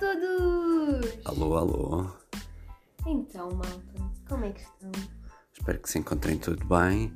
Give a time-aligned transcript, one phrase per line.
[0.00, 1.18] todos!
[1.26, 2.10] Alô, alô.
[3.06, 4.90] Então, malta, como é que estão?
[5.52, 7.12] Espero que se encontrem tudo bem.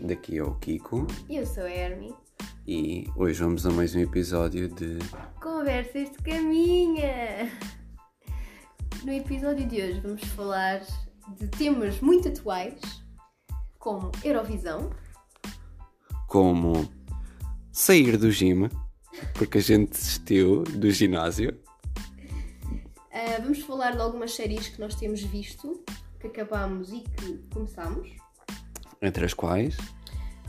[0.00, 2.14] Daqui é o Kiko Eu sou a Hermi.
[2.66, 4.98] e hoje vamos a mais um episódio de
[5.40, 7.52] Conversas de caminha!
[9.04, 10.80] No episódio de hoje vamos falar
[11.36, 12.80] de temas muito atuais,
[13.78, 14.90] como Eurovisão,
[16.26, 16.88] como
[17.70, 18.70] sair do gym,
[19.34, 21.62] porque a gente desistiu do ginásio.
[23.34, 25.82] Ah, vamos falar de algumas séries que nós temos visto,
[26.20, 28.08] que acabámos e que começámos.
[29.02, 29.76] Entre as quais.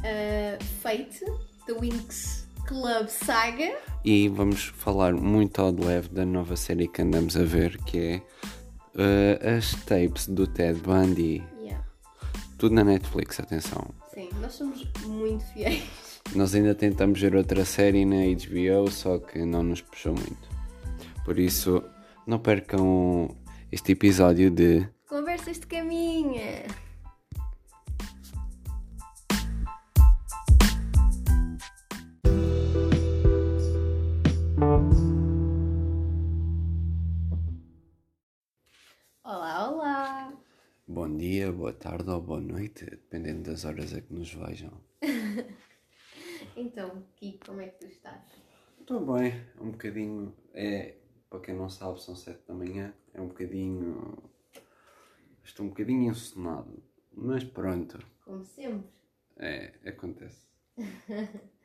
[0.04, 1.26] Ah, Fate,
[1.66, 7.02] The Winx Club Saga, E vamos falar muito ao de leve da nova série que
[7.02, 8.22] andamos a ver, que é
[8.96, 11.44] eh, as tapes do Ted Bundy.
[11.60, 11.84] yeah.
[12.60, 13.84] Tudo na Netflix, atenção.
[14.14, 15.84] Sim, nós somos muito fiéis.
[16.36, 20.56] Nós ainda tentamos ver outra série na HBO, só que não nos puxou muito.
[21.24, 21.84] Por isso,
[22.26, 23.36] não percam
[23.72, 26.66] este episódio de Conversas de caminha!
[39.24, 40.34] Olá, olá!
[40.88, 44.72] bom dia, boa tarde ou boa noite, dependendo das horas a que nos vejam.
[46.58, 48.22] Então, Kiko, como é que tu estás?
[48.80, 50.34] Estou bem, um bocadinho.
[50.54, 50.96] É,
[51.36, 54.18] para quem não sabe, são 7 da manhã, é um bocadinho.
[55.44, 56.82] Estou um bocadinho ensonado,
[57.14, 58.88] mas pronto, Como sempre.
[59.38, 60.46] é, acontece.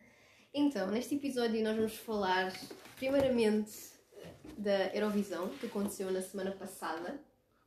[0.52, 2.52] Então, neste episódio nós vamos falar
[2.96, 3.70] primeiramente
[4.58, 7.20] da Eurovisão, que aconteceu na semana passada.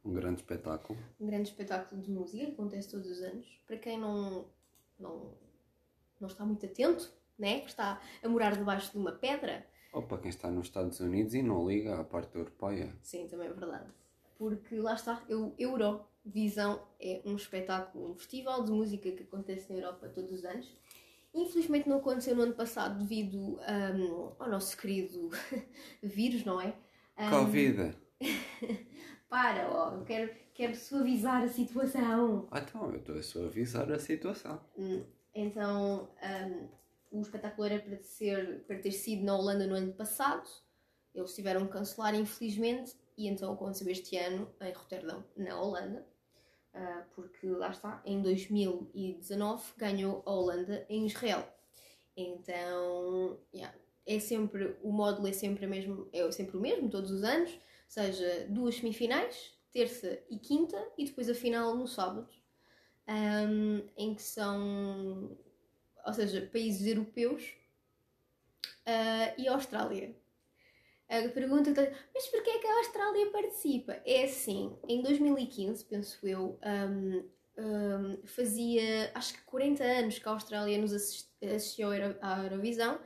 [0.03, 0.99] Um grande espetáculo.
[1.17, 3.47] um grande espetáculo de música que acontece todos os anos.
[3.65, 4.49] Para quem não,
[4.99, 5.33] não,
[6.19, 7.09] não está muito atento,
[7.39, 7.61] né?
[7.61, 11.33] que está a morar debaixo de uma pedra, Ou para quem está nos Estados Unidos
[11.35, 12.93] e não liga à parte europeia.
[13.01, 13.89] sim, também é verdade.
[14.37, 19.79] Porque lá está, eu, Eurovisão é um espetáculo, um festival de música que acontece na
[19.79, 20.75] Europa todos os anos.
[21.33, 25.29] Infelizmente não aconteceu no ano passado devido hum, ao nosso querido
[26.03, 26.75] vírus, não é?
[27.17, 27.95] Hum, Covid!
[29.29, 32.47] Para, ó, eu quero, quero suavizar a situação.
[32.51, 34.61] Ah, então, eu estou a suavizar a situação.
[34.77, 36.67] Hum, Então, hum,
[37.13, 40.49] o espetáculo era para, ser, para ter sido na Holanda no ano passado.
[41.13, 46.05] Eles tiveram que cancelar, infelizmente, e então aconteceu este ano em Roterdão, na Holanda.
[46.73, 51.47] Ah, porque lá está, em 2019 ganhou a Holanda em Israel.
[52.17, 53.75] Então, yeah,
[54.07, 57.55] é sempre, o módulo é sempre, mesmo, é sempre o mesmo, todos os anos,
[57.87, 62.27] seja duas semifinais, terça e quinta, e depois a final no sábado
[63.07, 65.37] um, em que são,
[66.05, 67.55] ou seja, países europeus
[68.85, 70.15] ah, e Austrália.
[71.09, 74.01] A pergunta que mas porquê é que a Austrália participa?
[74.05, 77.29] É assim, em 2015, penso eu, um,
[77.61, 81.89] um, fazia acho que 40 anos que a Austrália nos assist- assistiu
[82.21, 82.99] à Eurovisão,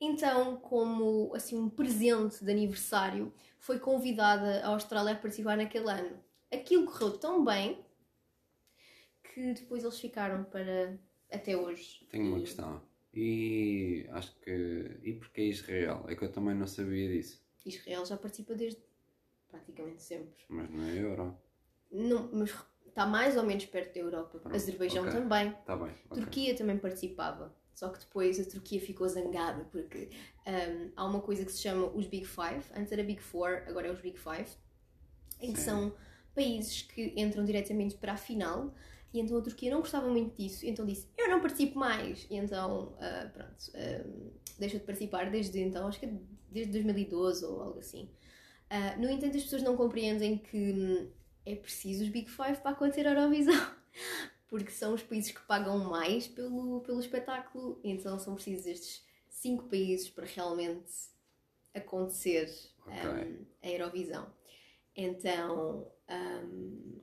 [0.00, 6.22] então, como assim um presente de aniversário, foi convidada a Austrália a participar naquele ano.
[6.52, 7.84] Aquilo correu tão bem
[9.24, 10.96] que depois eles ficaram para
[11.30, 12.06] até hoje.
[12.10, 12.82] Tenho uma E- questão.
[13.14, 15.00] E acho que.
[15.02, 16.04] E porquê Israel?
[16.08, 17.42] É que eu também não sabia disso.
[17.64, 18.80] Israel já participa desde
[19.48, 20.44] praticamente sempre.
[20.48, 21.38] Mas não é euro.
[21.90, 22.54] Não, mas
[22.86, 24.38] está mais ou menos perto da Europa.
[24.38, 25.20] Pronto, Azerbaijão ok.
[25.20, 25.48] também.
[25.50, 25.94] Está bem.
[26.10, 26.22] ok.
[26.22, 27.56] Turquia também participava.
[27.74, 30.10] Só que depois a Turquia ficou zangada porque
[30.46, 32.64] hum, há uma coisa que se chama os Big Five.
[32.74, 34.48] Antes era Big Four, agora é os Big Five.
[35.40, 35.94] Em que são
[36.34, 38.74] países que entram diretamente para a final.
[39.12, 40.66] E então a Turquia não gostava muito disso.
[40.66, 42.26] Então disse: Eu não participo mais.
[42.30, 46.12] E então, ah, pronto, hum, deixou de participar desde então, acho que é
[46.50, 48.08] desde 2012 ou algo assim.
[48.70, 51.10] Ah, no entanto, as pessoas não compreendem que hum,
[51.46, 53.54] é preciso os Big Five para acontecer a Eurovisão.
[54.48, 59.64] Porque são os países que pagam mais pelo, pelo espetáculo, então são precisos estes cinco
[59.68, 60.90] países para realmente
[61.74, 62.50] acontecer
[62.86, 63.10] Ok.
[63.10, 64.26] hum, a Eurovisão.
[64.96, 66.98] Então, hum,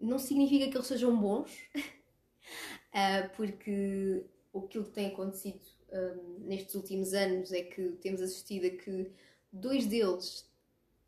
[0.00, 1.50] não significa que eles sejam bons,
[2.92, 4.24] ah, porque
[4.54, 5.60] aquilo que tem acontecido
[5.92, 9.10] hum, nestes últimos anos é que temos assistido a que
[9.52, 10.48] dois deles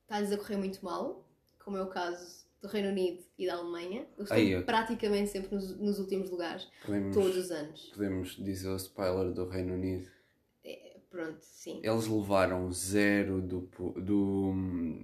[0.03, 1.25] está-lhes a correr muito mal,
[1.65, 4.01] como é o caso do Reino Unido e da Alemanha.
[4.19, 7.91] Eles estão Ai, eu- praticamente sempre nos, nos últimos lugares, Podemos, todos os anos.
[7.95, 10.09] podemos dizer o spoiler do Reino Unido.
[11.11, 11.81] Pronto, sim.
[11.83, 13.69] Eles levaram zero do,
[14.01, 14.53] do,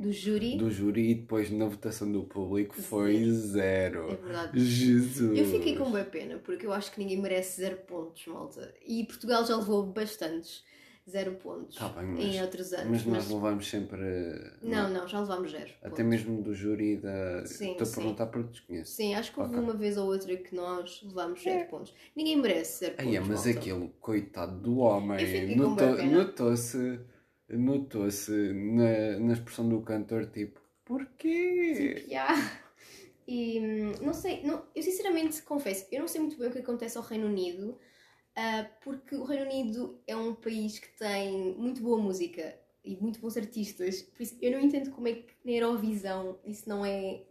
[0.07, 4.07] Do júri, do júri e depois na votação do público foi é zero.
[4.23, 4.61] verdade.
[4.65, 5.37] Jesus!
[5.39, 8.73] Eu fiquei com boa pena, porque eu acho que ninguém merece zero pontos, malta.
[8.87, 10.63] E Portugal já levou bastantes.
[11.09, 12.89] zero pontos Tá bem, em mas, outros anos.
[12.91, 13.99] mas nós mas- levamos sempre.
[14.63, 15.71] Não, não, já levámos zero.
[15.81, 16.05] Até pontos.
[16.05, 17.47] mesmo do júri da.
[17.47, 18.93] Sim, Estou a perguntar porque desconheço.
[18.93, 19.63] Sim, acho que houve Ok.
[19.65, 21.95] uma vez ou outra que nós levámos zero pontos.
[22.15, 23.09] Ninguém merece zero pontos.
[23.11, 23.51] Ai, é, mas malta.
[23.51, 25.57] aquele coitado do homem
[26.11, 26.99] notou-se
[27.49, 31.75] notou-se na, na expressão do cantor tipo porquê?
[31.75, 32.35] Tipo, yeah.
[33.29, 36.61] E hum, não sei, não, eu sinceramente confesso, eu não sei muito bem o que
[36.61, 37.77] acontece ao Reino Unido,
[38.37, 43.19] ah, porque o Reino Unido é um país que tem muito boa música e muito
[43.19, 47.25] bons artistas, por isso eu não entendo como é que na Eurovisão isso não é.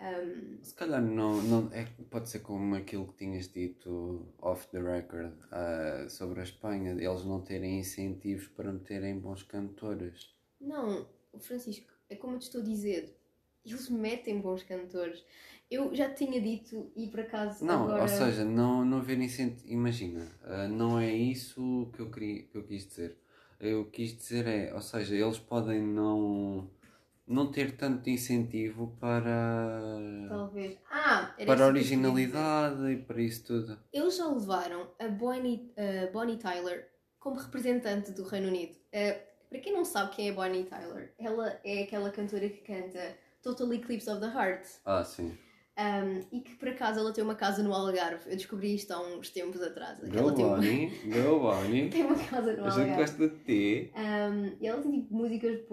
[0.00, 4.80] Hum, Se calhar não, não é, pode ser como aquilo que tinhas dito off the
[4.80, 10.34] record ah, sobre a Espanha, eles não terem incentivos para meterem bons cantores.
[10.60, 11.06] Não,
[11.38, 13.16] Francisco, é como eu te estou a dizer,
[13.64, 15.24] eles metem bons cantores.
[15.70, 18.02] Eu já tinha dito e por acaso Não, agora.
[18.02, 19.68] ou seja, não, não haver incentivo.
[19.70, 23.16] Imagina, ah, não é isso que eu, queria, que eu quis dizer.
[23.60, 26.68] Eu quis dizer é, ou seja, eles podem não,
[27.30, 29.96] não ter tanto incentivo para,
[30.28, 30.76] Talvez.
[30.90, 33.78] Ah, para a originalidade e para isso tudo.
[33.92, 36.88] Eles já levaram a Bonnie, a Bonnie Tyler
[37.18, 38.76] como representante do Reino Unido.
[38.92, 43.16] Eh, para quem não sabe quem é Bonnie Tyler, ela é aquela cantora que canta
[43.42, 44.66] Total Eclipse of the Heart.
[44.84, 45.36] Ah, sim.
[45.78, 48.28] Um, e que por acaso ela tem uma casa no Algarve.
[48.28, 49.98] Eu descobri isto há uns tempos atrás.
[50.00, 51.88] Go ela tem uma, Bonnie, go Bonnie.
[51.88, 52.96] tem uma casa no A gente Algarve.
[53.00, 53.92] gosta de ti.
[53.96, 55.64] Um, e ela tem tipo músicas de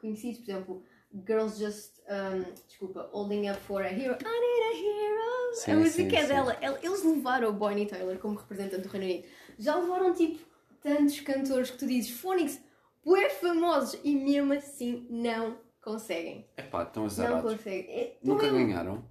[0.00, 0.82] conhecidas, por exemplo,
[1.26, 4.14] Girls Just, um, desculpa, Holding Up for a Hero.
[4.14, 5.54] I need a hero.
[5.54, 6.56] Sim, a música sim, é dela.
[6.60, 9.28] El- Eles levaram o Bonnie Tyler como representante do Reino Unido.
[9.58, 10.38] Já levaram tipo
[10.80, 12.60] tantos cantores que tu dizes, Phonics,
[13.04, 16.48] bué famosos, e mesmo assim não conseguem.
[16.56, 17.52] Epá, estão Não azarados.
[17.52, 17.90] conseguem.
[17.90, 19.04] É, Nunca não é- ganharam?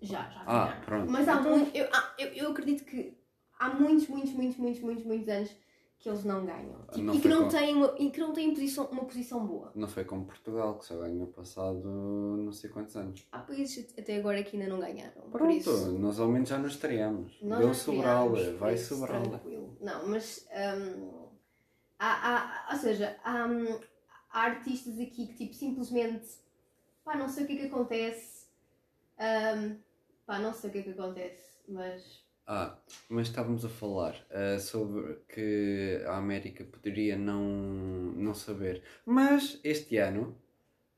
[0.00, 0.42] Já, já.
[0.46, 0.80] Ah, ganharam.
[0.84, 1.10] pronto.
[1.12, 1.86] Mas há Então- muito, eu,
[2.18, 3.16] eu, eu acredito que
[3.58, 5.50] há muitos, muitos, muitos, muitos, muitos, muitos anos
[6.00, 6.80] que eles não ganham.
[6.92, 9.44] Tipo, Não e que não com- têm, uma, e que não têm posição, uma posição
[9.46, 9.72] boa.
[9.74, 13.26] Não foi como Portugal, que só ganhou passado não sei quantos anos.
[13.32, 15.22] Há países até agora que ainda não ganharam.
[15.22, 17.36] por Pronto, isso, nós ao menos já nos estreamos.
[17.42, 19.40] nós Deu sobrá-la, vai sobrá-la.
[19.80, 20.46] Não, mas.
[20.52, 21.26] hum,
[21.98, 23.80] há, há- ou seja, há, hum,
[24.30, 26.28] há artistas aqui que tipo simplesmente.
[27.04, 28.46] Pá, não sei o que é que acontece.
[29.18, 29.76] hum,
[30.26, 32.22] pá, não sei o que é que acontece, mas.
[32.50, 32.78] Ah,
[33.10, 37.42] mas estávamos a falar ah, sobre que a América poderia não,
[38.16, 38.82] não saber.
[39.04, 40.34] Mas este ano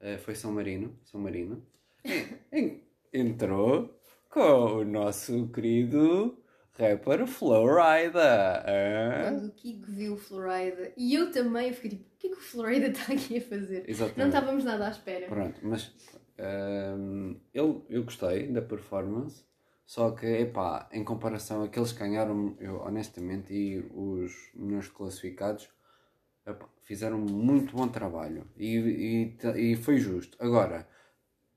[0.01, 1.67] ah, foi São Marino, São Marino,
[2.05, 2.81] en- en-
[3.13, 3.99] entrou
[4.29, 4.41] com
[4.79, 6.39] o nosso querido
[6.79, 8.23] rapper Flowrider.
[8.23, 9.23] ah?
[9.29, 12.31] Quando o Kiko viu o Florida e eu também, eu fiquei tipo, o que é
[12.31, 13.81] que o Florida está aqui a fazer?
[13.83, 14.29] Não Exatamente.
[14.29, 15.27] estávamos nada à espera.
[15.27, 15.93] Pronto, mas
[17.53, 19.45] eu, eu gostei da performance,
[19.95, 25.69] só que, epá, em comparação àqueles que ganharam, eu honestamente, e os meus classificados,
[26.47, 28.77] epá, fizeram muito bom trabalho e,
[29.57, 30.37] e, e foi justo.
[30.41, 30.89] Agora,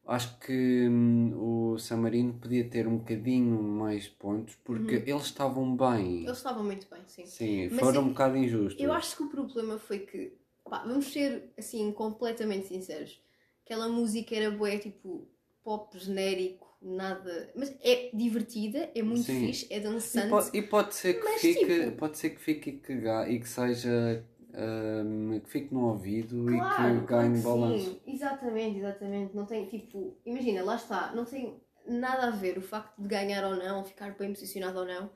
[0.08, 5.76] acho que hum, o San Marino podia ter um bocadinho mais pontos porque eles estavam
[5.78, 6.24] bem.
[6.24, 7.26] Eles estavam muito bem, sim.
[7.26, 8.84] Sim, Mas foram eu- um bocado injustos.
[8.84, 10.34] Eu acho que o problema foi que,
[10.68, 13.22] pá, vamos ser assim completamente sinceros,
[13.64, 15.28] aquela música era bué tipo
[15.64, 19.40] pop genérico, nada, mas é divertida, é muito Sim.
[19.40, 20.30] fixe, é E dançante.
[20.30, 23.40] pode, e pode ser que Mas, fique, tipo- pode ser que fique e que, e
[23.40, 24.24] que seja
[25.06, 27.98] hum, que fique no ouvido Claro, e que claro ganhe que balanço.
[27.98, 29.36] sim, exatamente, exatamente.
[29.36, 33.44] Não tem tipo, imagina, lá está, não tem nada a ver o facto de ganhar
[33.46, 35.10] ou não, ficar bem posicionado ou não.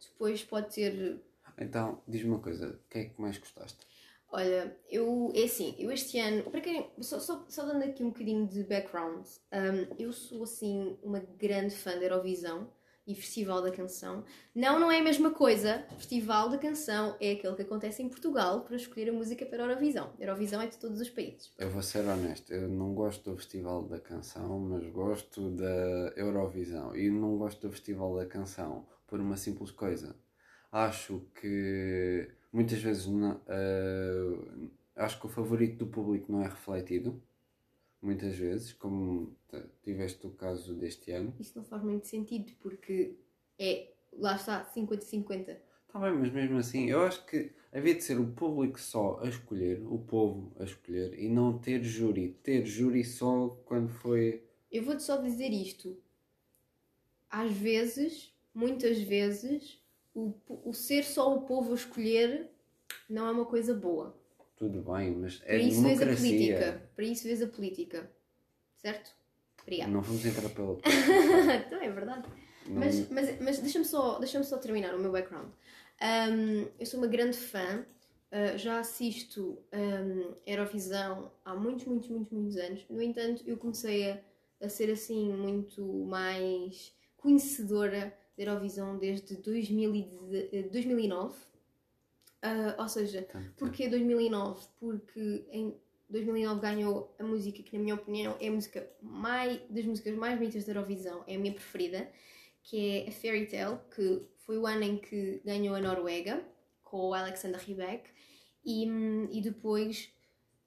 [0.00, 1.20] Depois pode ter
[1.56, 3.86] Então, diz-me uma coisa, o que é que mais gostaste?
[4.34, 8.08] Olha, eu, é assim, eu este ano, para quem, só, só, só dando aqui um
[8.08, 12.66] bocadinho de background, um, eu sou assim uma grande fã da Eurovisão
[13.06, 14.24] e Festival da Canção.
[14.54, 15.84] Não, não é a mesma coisa.
[15.98, 19.66] Festival da Canção é aquele que acontece em Portugal para escolher a música para a
[19.66, 20.14] Eurovisão.
[20.18, 21.52] A Eurovisão é de todos os países.
[21.58, 26.96] Eu vou ser honesto, eu não gosto do Festival da Canção, mas gosto da Eurovisão.
[26.96, 30.16] E não gosto do Festival da Canção por uma simples coisa.
[30.70, 37.22] Acho que muitas vezes não- eh, acho que o favorito do público não é refletido.
[38.00, 39.36] Muitas vezes, como
[39.84, 41.32] tiveste o caso deste ano.
[41.38, 43.16] Isso não faz muito sentido porque
[43.58, 45.56] é, lá está, 50-50.
[45.86, 49.28] Está bem, mas mesmo assim, eu acho que havia de ser o público só a
[49.28, 52.36] escolher, o povo a escolher, e não ter júri.
[52.42, 54.42] Ter júri só quando foi.
[54.70, 55.96] Eu vou-te só dizer isto.
[57.30, 59.81] Às vezes, muitas vezes,
[60.14, 62.50] o, o ser só o povo a escolher
[63.08, 64.16] não é uma coisa boa.
[64.56, 66.30] Tudo bem, mas Para é isso vês a democracia.
[66.30, 66.90] política.
[66.94, 68.10] Para isso vês a política.
[68.76, 69.12] Certo?
[69.62, 69.90] Obrigada.
[69.90, 70.80] Não vamos entrar pelo.
[71.66, 72.28] então é verdade.
[72.66, 75.48] não- Mas, mas, mas deixa-me só, deixa só terminar o meu background.
[76.00, 77.84] Um, eu sou uma grande fã
[78.34, 82.86] Uh, já assisto um, Eurovisão há muitos, muitos, muitos, muitos anos.
[82.88, 84.18] No entanto, eu comecei a,
[84.62, 91.34] a ser assim muito mais conhecedora da Eurovisão desde 2000 e 2009.
[92.44, 94.66] Uh, ou seja, porquê 2009?
[94.80, 95.76] Porque em
[96.12, 100.38] 2009 ganhou a música que, na minha opinião, é a música mais, das músicas mais
[100.38, 102.10] bonitas da Eurovisão, é a minha preferida,
[102.62, 106.44] que é a Fairy Tale, que foi o ano em que ganhou a Noruega,
[106.82, 108.10] com o Alexander Rybak,
[108.64, 108.86] e,
[109.30, 110.10] e depois,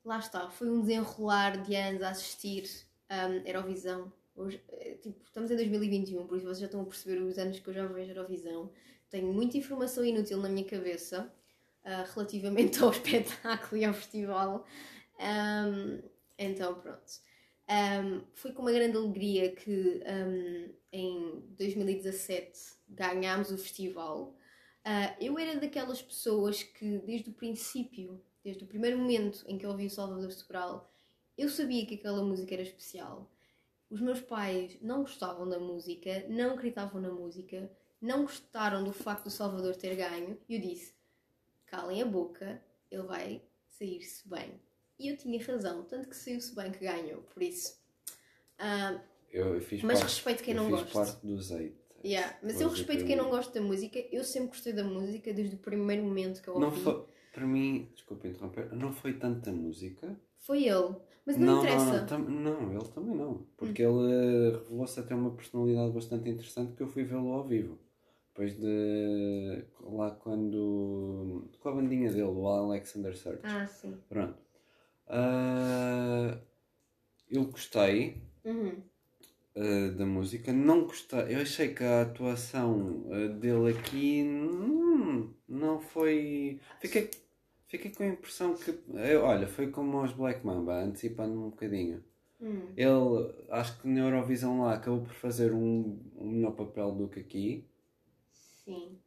[0.04, 2.68] lá está, foi um desenrolar de anos a assistir
[3.12, 4.12] um, Eurovisão.
[4.36, 7.58] Hoje, eh, tipo, estamos em 2021, por isso vocês já estão a perceber os anos
[7.60, 8.70] que eu já vejo Eurovisão.
[9.10, 11.34] Tenho muita informação inútil na minha cabeça
[11.86, 14.66] uh, relativamente ao espetáculo e ao festival.
[15.18, 16.02] Um,
[16.38, 17.14] então, pronto.
[17.70, 24.38] Um, foi com uma grande alegria que um, em 2017 ganhámos o festival.
[24.86, 29.66] Uh, eu era daquelas pessoas que, desde o princípio, desde o primeiro momento em que
[29.66, 30.92] eu ouvi o Salvador Sobral,
[31.38, 33.32] eu sabia que aquela música era especial.
[33.90, 39.26] Os meus pais não gostavam da música, não acreditavam na música, não gostaram do facto
[39.26, 40.94] do Salvador ter ganho, e eu disse:
[41.66, 44.60] calem a boca, ele vai sair-se bem.
[44.98, 47.78] E eu tinha razão, tanto que saiu-se bem que ganhou, por isso.
[48.60, 49.00] Uh,
[49.30, 50.92] eu, fiz mas parte, respeito quem eu não gosta.
[50.92, 51.38] parte do.
[52.06, 55.56] Yeah, mas eu respeito quem não gosta da música, eu sempre gostei da música desde
[55.56, 56.66] o primeiro momento que eu ouvi.
[56.66, 60.18] Não foi, para mim, desculpa interromper, não foi tanta música.
[60.38, 62.18] Foi ele, mas não, Não, interessa.
[62.18, 63.46] não, não, ele também não.
[63.58, 67.80] Porque ele eh, revelou-se até uma personalidade bastante interessante que eu fui vê-lo ao vivo.
[68.30, 69.64] Depois de.
[69.82, 71.50] lá quando.
[71.60, 73.42] com a bandinha dele, o Alexander Search.
[73.44, 73.96] Ah, sim.
[74.10, 74.38] Pronto.
[75.08, 76.38] Ah,
[77.30, 78.74] eu gostei Uhum.
[79.56, 81.34] ah, da música, não gostei.
[81.36, 86.60] Eu achei que a atuação ah, dele aqui hum, não foi.
[86.82, 87.10] Fiquei,
[87.78, 88.72] fiquei com a impressão que.
[88.96, 92.04] eh, olha, foi como aos Black Mamba, antecipando um bocadinho.
[92.42, 92.68] Hum.
[92.76, 97.20] Ele, acho que na Eurovisão lá acabou por fazer um, um melhor papel do que
[97.20, 97.68] aqui.
[98.32, 98.98] Sim.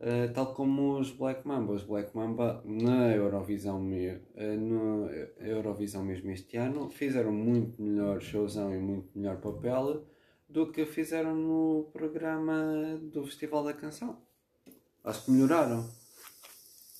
[0.00, 1.72] Uh, tal como os Black Mamba.
[1.72, 8.74] Os Black Mamba na Eurovisão, uh, no Eurovisão mesmo este ano fizeram muito melhor showzão
[8.74, 10.04] e muito melhor papel
[10.48, 14.18] do que fizeram no programa do Festival da Canção.
[15.04, 15.88] Acho que melhoraram.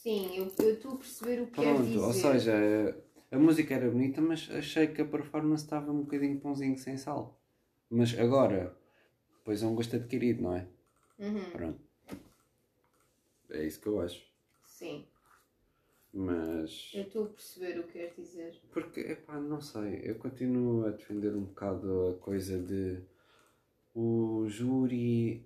[0.08, 1.98] Sim, eu eu estou a perceber o que quer Pronto, dizer.
[1.98, 2.96] ou seja,
[3.30, 7.38] a música era bonita, mas achei que a performance estava um bocadinho pãozinho sem sal.
[7.90, 8.74] Mas agora,
[9.44, 10.66] pois é um gosto adquirido, não é?
[11.18, 11.50] Uhum.
[11.52, 11.80] Pronto.
[13.50, 14.26] É isso que eu acho.
[14.64, 15.04] Sim,
[16.14, 16.90] Mas.
[16.94, 18.58] eu estou a perceber o que quer dizer.
[18.72, 23.02] Porque, epá, não sei, eu continuo a defender um bocado a coisa de
[23.94, 25.44] o júri.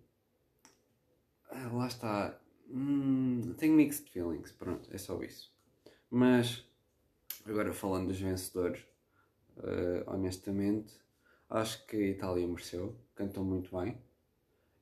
[1.50, 2.41] Ah, lá está.
[2.72, 5.52] Hum, tenho mixed feelings, pronto, é só isso.
[6.10, 6.64] Mas,
[7.46, 8.82] agora falando dos vencedores,
[9.62, 10.94] eh, honestamente,
[11.50, 13.98] acho que a Itália mereceu, cantou muito bem.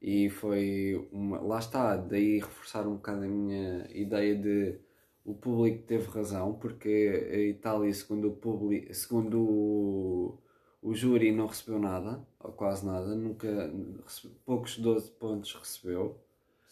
[0.03, 1.41] E foi uma.
[1.41, 4.81] Lá está, daí reforçar um bocado a minha ideia de
[5.25, 10.39] o público teve razão, porque a Itália, segundo o, publi, segundo o,
[10.83, 13.49] o júri, não recebeu nada, ou quase nada, nunca,
[14.45, 16.19] poucos 12 pontos recebeu.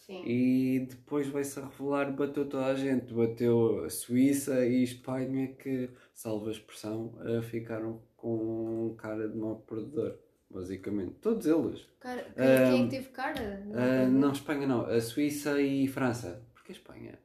[0.09, 0.23] Sim.
[0.25, 5.87] E depois vai-se a revelar, bateu toda a gente, bateu a Suíça e Espanha, que,
[6.15, 10.17] salvo a expressão, eh, ficaram com cara de mau perdedor,
[10.49, 11.11] basicamente.
[11.21, 11.85] Todos eles.
[11.99, 13.63] Cara, quem, quem é Ahm, que teve cara?
[13.71, 16.41] Ah, não, Espanha não, a Suíça e França.
[16.55, 17.19] Porquê Espanha?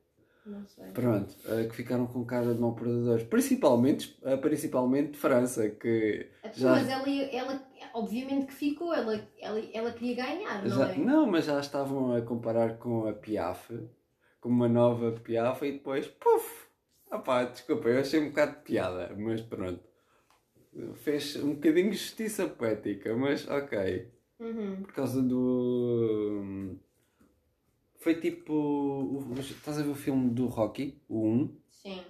[0.45, 0.91] Não sei.
[0.93, 3.25] Pronto, ah, que ficaram com cara de mau perdedores.
[3.25, 9.93] Principalmente, ah, principalmente França, que já, Mas ela, ela, obviamente que ficou, ela, ela, ela
[9.93, 10.97] queria ganhar, não é?
[10.99, 13.71] não, mas já estavam a comparar com a Piaf,
[14.41, 16.65] com uma nova Piaf e depois, puf!
[17.11, 19.81] Ah pá, desculpa, eu achei um bocado de piada, mas pronto.
[20.95, 24.11] Fez um bocadinho de justiça poética, mas ok.
[24.41, 24.83] Uhum.
[24.83, 26.77] Por causa do.
[28.01, 28.53] Foi tipo.
[28.53, 31.57] o- Estás a ver o filme do Rocky, o 1?
[31.71, 32.03] Sim.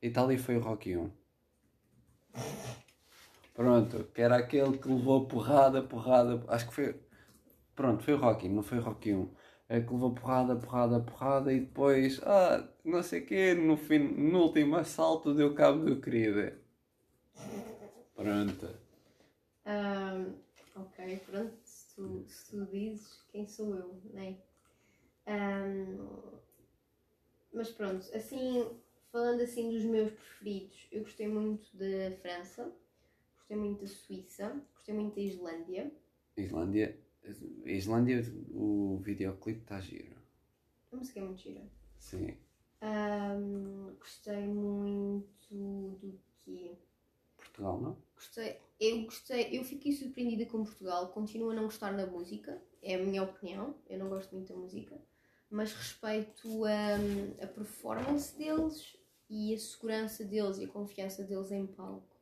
[0.00, 1.10] Itália foi o Rocky 1.
[3.56, 6.44] Pronto, que era aquele que levou porrada, porrada.
[6.48, 7.00] Acho que foi.
[7.74, 9.34] Pronto, foi o Rocky, não foi o Rocky 1.
[9.68, 13.98] É que levou porrada, porrada, porrada e depois, ah, não sei o quê, no, fim,
[13.98, 16.52] no último assalto deu cabo do querido.
[18.14, 18.68] Pronto.
[19.64, 20.34] Ahm,
[20.76, 24.36] ok, pronto, se tu, se tu dizes, quem sou eu, né?
[25.26, 25.98] Ahm,
[27.52, 28.68] mas pronto, assim,
[29.10, 32.70] falando assim dos meus preferidos, eu gostei muito da França,
[33.46, 35.92] gostei muito da Suíça, gostei muito da Islândia.
[36.36, 36.98] Islândia.
[37.64, 38.22] Islândia,
[38.52, 40.16] o videoclipe está giro.
[40.92, 41.62] A música é muito gira.
[41.98, 42.36] Sim.
[42.80, 45.54] Ahm, gostei muito
[46.00, 46.76] do quê?
[47.36, 47.96] Portugal, não?
[48.14, 52.94] Gostei, eu gostei, eu fiquei surpreendida com Portugal, continuo a não gostar da música, é
[52.94, 55.00] a minha opinião, eu não gosto muito da música,
[55.50, 58.96] mas respeito a, a performance deles
[59.28, 62.15] e a segurança deles e a confiança deles em palco.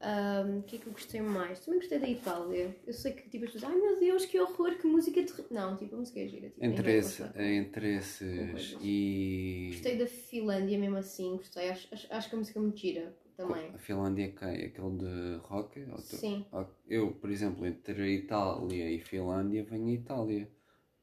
[0.00, 1.60] Um, O que é que eu gostei mais?
[1.60, 2.76] Também gostei da Itália.
[2.86, 5.46] Eu sei que tipo as pessoas, ai meu Deus, que horror, que música terrível.
[5.50, 6.48] Não, tipo, a música é gira.
[6.50, 9.68] Tipo, Entre, esse, entre esses e.
[9.72, 11.68] Gostei da Finlândia mesmo assim, gostei.
[11.70, 13.70] Acho, acho, acho que a música é muito gira também.
[13.74, 14.66] A Finlândia é?
[14.66, 15.86] Aquele de rock?
[15.98, 16.44] Sim.
[16.88, 20.48] Eu, por exemplo, entre a Itália e Finlândia, venho a Itália.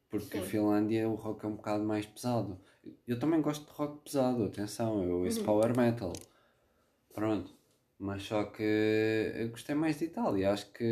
[0.09, 0.47] Porque a Sim.
[0.47, 2.57] Finlândia o rock é um bocado mais pesado.
[3.05, 5.45] Eu também gosto de rock pesado, atenção, eu ouço Uhum.
[5.45, 6.13] power metal.
[7.13, 7.56] Pronto.
[7.99, 8.61] Mas só que
[9.35, 10.51] eu gostei mais de Itália.
[10.51, 10.83] Acho que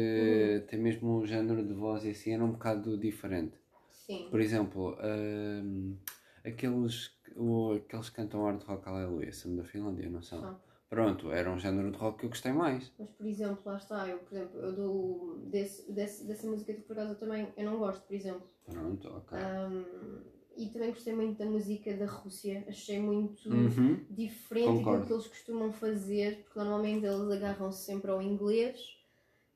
[0.62, 0.67] Uhum.
[0.67, 3.57] tem mesmo o género de voz e assim era um bocado diferente.
[3.91, 4.27] Sim.
[4.31, 5.97] Por exemplo, hum,
[6.43, 10.41] aqueles, o, aqueles que cantam hard rock aleluia, são da Finlândia, não são?
[10.41, 10.59] São.
[10.89, 12.91] Pronto, era um género de rock que eu gostei mais.
[12.97, 16.81] Mas por exemplo, lá está, eu, por exemplo, eu do, desse, desse, dessa música que
[16.81, 18.47] por acaso eu também eu não gosto, por exemplo.
[18.65, 19.38] Pronto, ok.
[19.38, 20.21] Um,
[20.57, 24.05] e também gostei muito da música da Rússia, achei muito Uhum.
[24.09, 28.79] diferente daquilo que eles costumam fazer, porque normalmente eles agarram-se sempre ao inglês,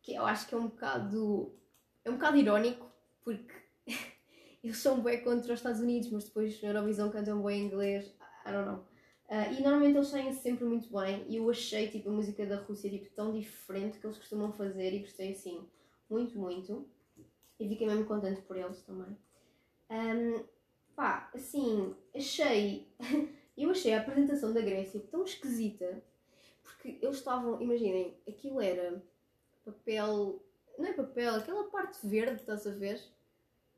[0.01, 1.53] que eu acho que é um bocado.
[2.05, 2.85] é um bocado irónico,
[3.23, 3.53] porque
[4.63, 8.07] eles são bem contra os Estados Unidos, mas depois na Eurovisão cantam bem inglês,
[8.45, 8.85] I don't know.
[9.29, 12.57] Ah, e normalmente eles saem sempre muito bem, e eu achei tipo, a música da
[12.57, 15.67] Rússia tipo, tão diferente que eles costumam fazer, e gostei assim,
[16.09, 16.87] muito, muito.
[17.59, 19.17] E fiquei mesmo contente por eles também.
[19.89, 20.43] Um,
[20.99, 22.85] pá, assim, achei.
[23.57, 26.01] Eu achei a apresentação da Grécia tão esquisita
[26.63, 29.03] porque eles estavam, imaginem, aquilo era
[29.65, 30.41] papel.
[30.77, 33.01] Não é papel, aquela parte verde, estás a ver?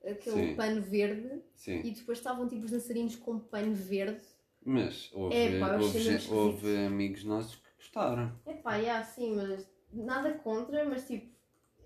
[0.03, 0.55] Aquele Sim.
[0.55, 1.81] pano verde Sim.
[1.83, 4.21] e depois estavam tipo os dançarinos com pano verde.
[4.63, 8.39] Mas houve, É, pá, houve, houve amigos nossos que gostaram.
[8.45, 11.35] É pá, yeah, sim, mas nada contra, mas tipo,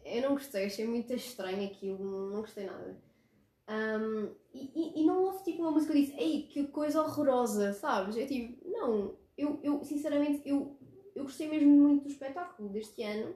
[0.04, 3.02] eu não gostei, achei muito estranho aquilo, não gostei nada.
[3.68, 7.02] Um, e, e, e não houve tipo uma música que eu disse, ei, que coisa
[7.02, 8.16] horrorosa, sabes?
[8.16, 10.78] Eu tipo, não, eu, eu sinceramente, eu,
[11.16, 13.36] eu gostei mesmo muito do espetáculo deste ano.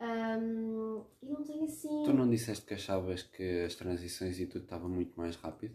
[0.00, 2.04] Um, e não tenho assim.
[2.04, 5.74] Tu não disseste que achavas que as transições e tudo estava muito mais rápido?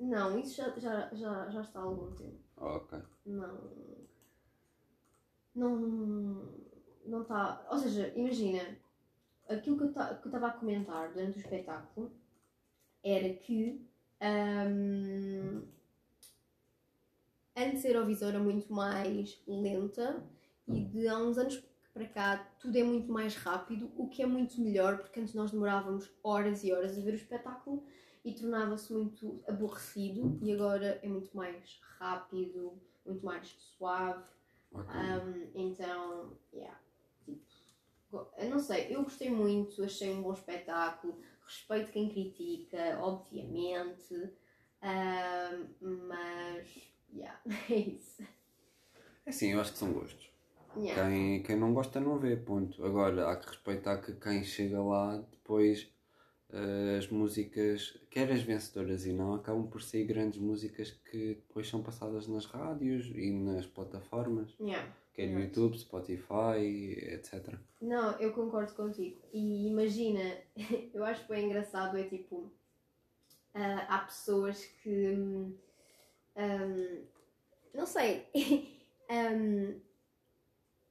[0.00, 2.40] Não, isso já, já, já, já está há algum tempo.
[2.56, 2.98] Oh, ok.
[3.26, 3.58] Não.
[5.54, 6.48] Não.
[7.06, 7.64] Não está.
[7.70, 8.76] Ou seja, imagina,
[9.48, 12.10] aquilo que eu estava a comentar durante o espetáculo
[13.02, 13.80] era que.
[14.22, 15.62] hum,
[17.56, 20.24] antes a Eurovisão era muito mais lenta
[20.68, 24.26] e de há uns anos para cá tudo é muito mais rápido, o que é
[24.26, 27.84] muito melhor porque antes nós demorávamos horas e horas a ver o espetáculo
[28.24, 34.22] e tornava-se muito aborrecido e agora é muito mais rápido, muito mais suave.
[34.72, 34.94] Ok.
[34.94, 36.78] Um, então, yeah.
[37.24, 44.14] Tipo, não sei, eu gostei muito, achei um bom espetáculo, respeito quem critica, obviamente,
[44.82, 46.68] um, mas,
[47.12, 48.22] yeah, é isso.
[49.24, 50.30] É sim, eu acho que são gostos.
[50.76, 51.10] Yeah.
[51.10, 52.84] Quem, quem não gosta não vê, ponto.
[52.84, 55.90] Agora, há que respeitar que quem chega lá depois
[56.50, 61.68] eh, as músicas, quer as vencedoras e não, acabam por ser grandes músicas que depois
[61.68, 64.94] são passadas nas rádios e nas plataformas, Yeah.
[65.18, 65.42] Quer Exato.
[65.42, 67.58] YouTube, Spotify, etc.
[67.80, 69.20] Não, eu concordo contigo.
[69.32, 70.22] E imagina,
[70.94, 72.52] eu acho bem engraçado, é tipo,
[73.52, 75.56] ah, há pessoas que, hum,
[76.36, 77.04] hum,
[77.74, 78.28] não sei,
[79.10, 79.80] hum,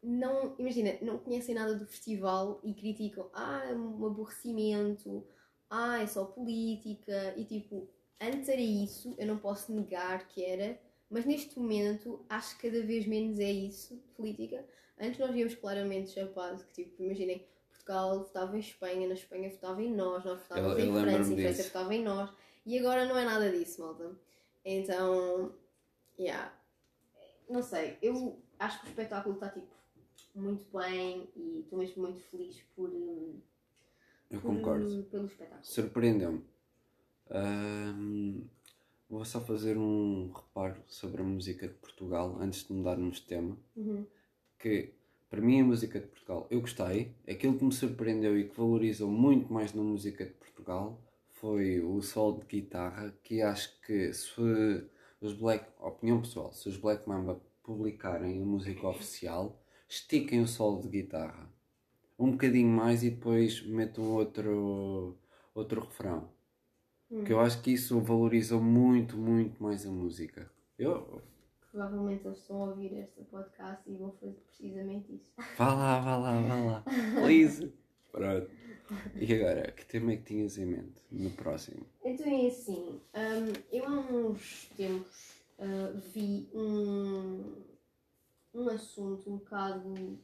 [0.04, 5.26] não, imagina, não conhecem nada do festival e criticam, ah, é um aborrecimento,
[5.70, 7.88] ah, é só política, e tipo,
[8.20, 10.78] antes era isso, eu não posso negar que era,
[11.10, 14.66] mas neste momento acho que cada vez menos é isso, política.
[15.00, 19.82] Antes nós víamos claramente chapado que, tipo, imaginem, Portugal votava em Espanha, na Espanha votava
[19.82, 22.30] em nós, nós votávamos Eu- eu em França, em França votava em nós,
[22.66, 24.12] e agora não é nada disso, malta.
[24.66, 25.54] Então,
[26.20, 26.54] yeah.
[27.50, 29.68] Não sei, eu acho que o espetáculo está, tipo,
[30.36, 32.90] muito bem e estou mesmo muito feliz por,
[34.30, 35.04] Eu por- concordo.
[35.06, 35.64] pelo espetáculo.
[35.64, 36.44] Surpreendeu-me.
[39.10, 43.58] Vou só fazer um reparo sobre a música de Portugal antes de mudarmos de tema.
[43.76, 44.06] Uhum.
[44.60, 44.94] que
[45.30, 49.10] para mim a música de Portugal eu gostei, aquilo que me surpreendeu e que valorizou
[49.10, 51.02] muito mais na música de Portugal
[51.34, 54.42] foi o solo de guitarra que acho que se
[55.22, 60.82] os Black, opinião pessoal, se os Black Mamba publicarem a música oficial, estiquem o solo
[60.82, 61.52] de guitarra
[62.18, 65.18] um bocadinho mais e depois metam outro,
[65.54, 66.30] outro refrão.
[67.10, 67.24] Hum.
[67.24, 70.52] Que eu acho que isso valorizou muito, muito mais a música.
[70.78, 71.22] Eu.
[71.72, 75.32] Provavelmente eles estão a ouvir este podcast e vão fazer precisamente isso.
[75.58, 76.84] Vá lá, vá lá, vá lá.
[77.22, 77.72] Please.
[78.12, 78.50] Pronto.
[79.16, 81.86] E agora, que tema é que tinhas em mente no próximo?
[82.04, 87.64] Então é assim, hum, eu há uns tempos ah, vi um,
[88.54, 90.20] um assunto um bocado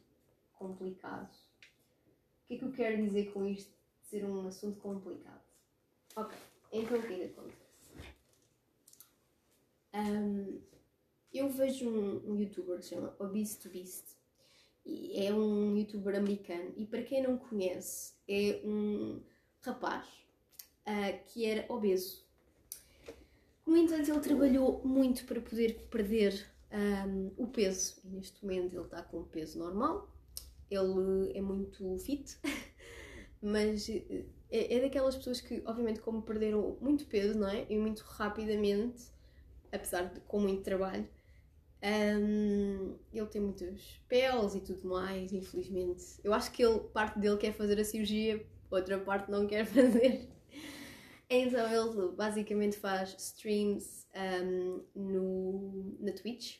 [0.52, 1.28] complicado.
[1.28, 5.42] O que é que eu quero dizer com isto de ser um assunto complicado?
[6.14, 6.38] Ok,
[6.74, 7.64] então o que é que acontece?
[9.94, 10.60] Hum,
[11.32, 14.04] eu vejo um, um youtuber que se chama Obese to Beast
[14.84, 19.22] e é um youtuber americano e para quem não conhece é um
[19.62, 20.06] rapaz
[20.84, 22.24] ah, que era obeso.
[23.66, 28.84] No entanto, ele trabalhou muito para poder perder ahm, o peso e neste momento ele
[28.84, 30.12] está com o peso normal.
[30.70, 32.36] Ele é muito fit,
[33.40, 37.66] mas eh, é, é daquelas pessoas que, obviamente, como perderam muito peso, não é?
[37.68, 39.04] E muito rapidamente,
[39.72, 41.08] apesar de com muito trabalho,
[41.82, 46.04] ahm, ele tem muitos peles e tudo mais, infelizmente.
[46.24, 50.28] Eu acho que ele, parte dele quer fazer a cirurgia, outra parte não quer fazer.
[51.28, 56.58] Então ele basicamente faz streams ahm, no, na Twitch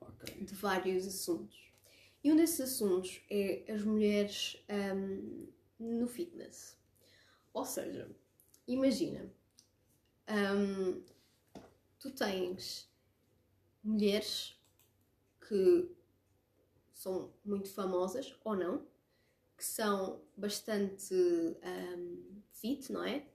[0.00, 0.46] Ok.
[0.46, 1.58] de vários assuntos.
[2.24, 6.79] E um desses assuntos é as mulheres ahm, no fitness.
[7.52, 8.08] Ou seja,
[8.66, 9.32] imagina,
[10.26, 11.02] ahm,
[11.98, 12.88] tu tens
[13.82, 14.56] mulheres
[15.48, 15.90] que
[16.92, 18.86] são muito famosas ou não,
[19.56, 21.14] que são bastante
[21.62, 23.26] ahm, fit, não é?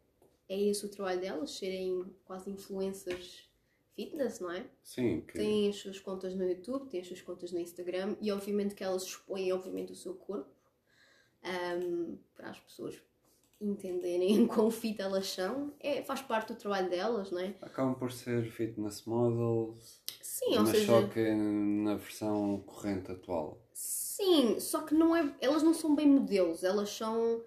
[0.47, 3.49] É esse o trabalho delas, serem quase influencers
[3.95, 4.69] fitness, não é?
[4.83, 5.33] Sim, que.
[5.33, 8.83] têm as suas contas no YouTube, têm as suas contas no Instagram e obviamente que
[8.83, 10.53] elas expõem obviamente o seu corpo
[11.43, 13.01] ahm, para as pessoas
[13.61, 15.73] entenderem quão fit elas são.
[15.79, 17.55] É, faz parte do trabalho delas, não é?
[17.61, 23.61] Acabam por ser fitness models, Sim, ou mas seja, só que na versão corrente atual.
[23.73, 27.43] sim, só que não é, elas não são bem modelos, elas são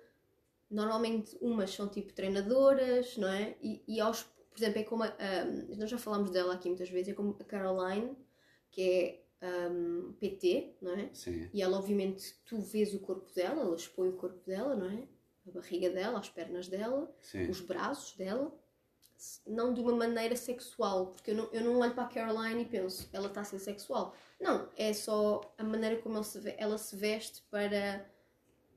[0.70, 3.56] normalmente umas são tipo treinadoras, não é?
[3.62, 6.90] E, e aos, por exemplo, é como a, ahm, nós já falámos dela aqui muitas
[6.90, 8.16] vezes, é como a Caroline,
[8.70, 11.10] que é ahm, PT, não é?
[11.12, 11.50] Sim.
[11.52, 15.08] E ela, obviamente, tu vês o corpo dela, ela expõe o corpo dela, não é?
[15.48, 17.48] A barriga dela, as pernas dela, Sim.
[17.48, 18.52] os braços dela.
[19.46, 22.66] Não de uma maneira sexual, porque eu não, eu não olho para a Caroline e
[22.66, 24.14] penso, ela está a ser sexual.
[24.40, 28.06] Não, é só a maneira como ela se, ela se veste para.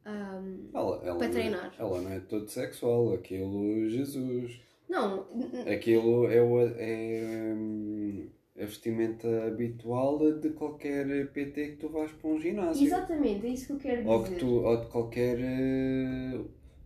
[0.03, 1.75] ahm, Ela, ela Para não- treinar.
[1.77, 4.59] Ela não é todo sexual, aquilo Jesus.
[4.89, 5.27] não,
[5.71, 8.29] Aquilo é, o- é, hum,
[8.59, 12.83] a vestimenta habitual de qualquer PT que tu vais para um ginásio.
[12.85, 14.33] exatamente, é isso que eu quero Ou, dizer.
[14.33, 16.41] que tu, ou de qualquer eh,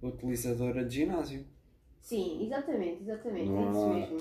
[0.10, 1.46] utilizadora de ginásio.
[2.02, 4.18] Sim, exatamente, exatamente, Não é isso há- mesmo.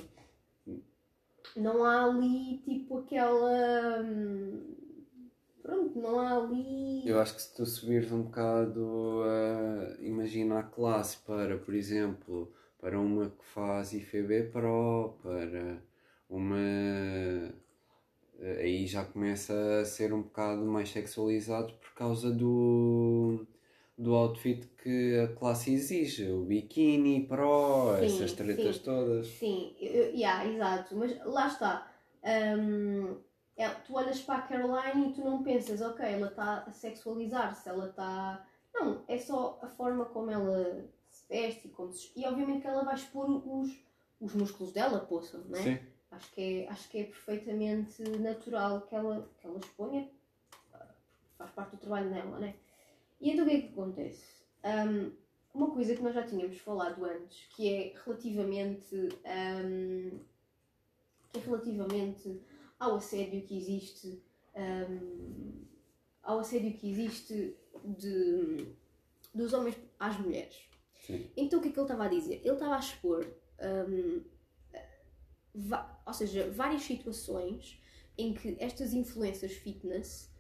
[1.57, 4.01] Não há ali tipo aquela.
[4.03, 4.75] hum,
[5.63, 7.09] Pronto, não há ali.
[7.09, 12.53] Eu acho que se tu subires um bocado, a imagina a classe para, por exemplo,
[12.79, 15.83] para uma que faz IFB Pro, para
[16.29, 16.57] uma.
[18.59, 23.47] Aí já começa a ser um bocado mais sexualizado por causa do,
[23.97, 28.83] do outfit que a classe exige, o biquíni pro, Sim, essas tretas sim.
[28.83, 29.27] todas.
[29.29, 31.93] Sim, eu, eu- yeah, exato, mas lá está.
[32.59, 33.17] Hum,
[33.57, 37.69] é- tu olhas para a Caroline e tu não pensas, ok, ela está a sexualizar-se,
[37.69, 38.45] ela está.
[38.75, 42.11] Não, é só a forma como ela se veste e como se.
[42.17, 43.71] E obviamente que ela vai expor os,
[44.21, 45.63] os músculos dela, poça, não é?
[45.63, 45.79] Sim.
[46.11, 50.09] Acho que é, acho que é perfeitamente natural que ela, que ela exponha,
[51.39, 52.55] faz parte do trabalho dela, né?
[53.25, 54.45] E então o que é que acontece?
[54.63, 55.11] Hum,
[55.55, 60.21] uma coisa que nós já tínhamos falado antes, que é relativamente, hum,
[61.33, 62.43] que é relativamente
[62.79, 64.23] ao assédio que existe,
[64.55, 65.65] hum,
[66.23, 68.67] ao assédio que existe de,
[69.35, 70.61] dos homens às mulheres.
[71.07, 71.31] Sim.
[71.35, 72.43] Então o que é que ele estava a dizer?
[72.45, 73.27] Ele estava a expor,
[76.07, 77.81] ou seja, várias situações
[78.19, 80.34] em que estas influências fitness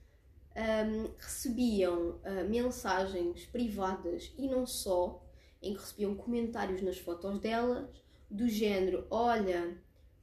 [0.57, 5.23] hum, recebiam ah, mensagens privadas e não só,
[5.63, 7.89] em que recebiam comentários nas fotos delas,
[8.31, 9.77] do género: Olha,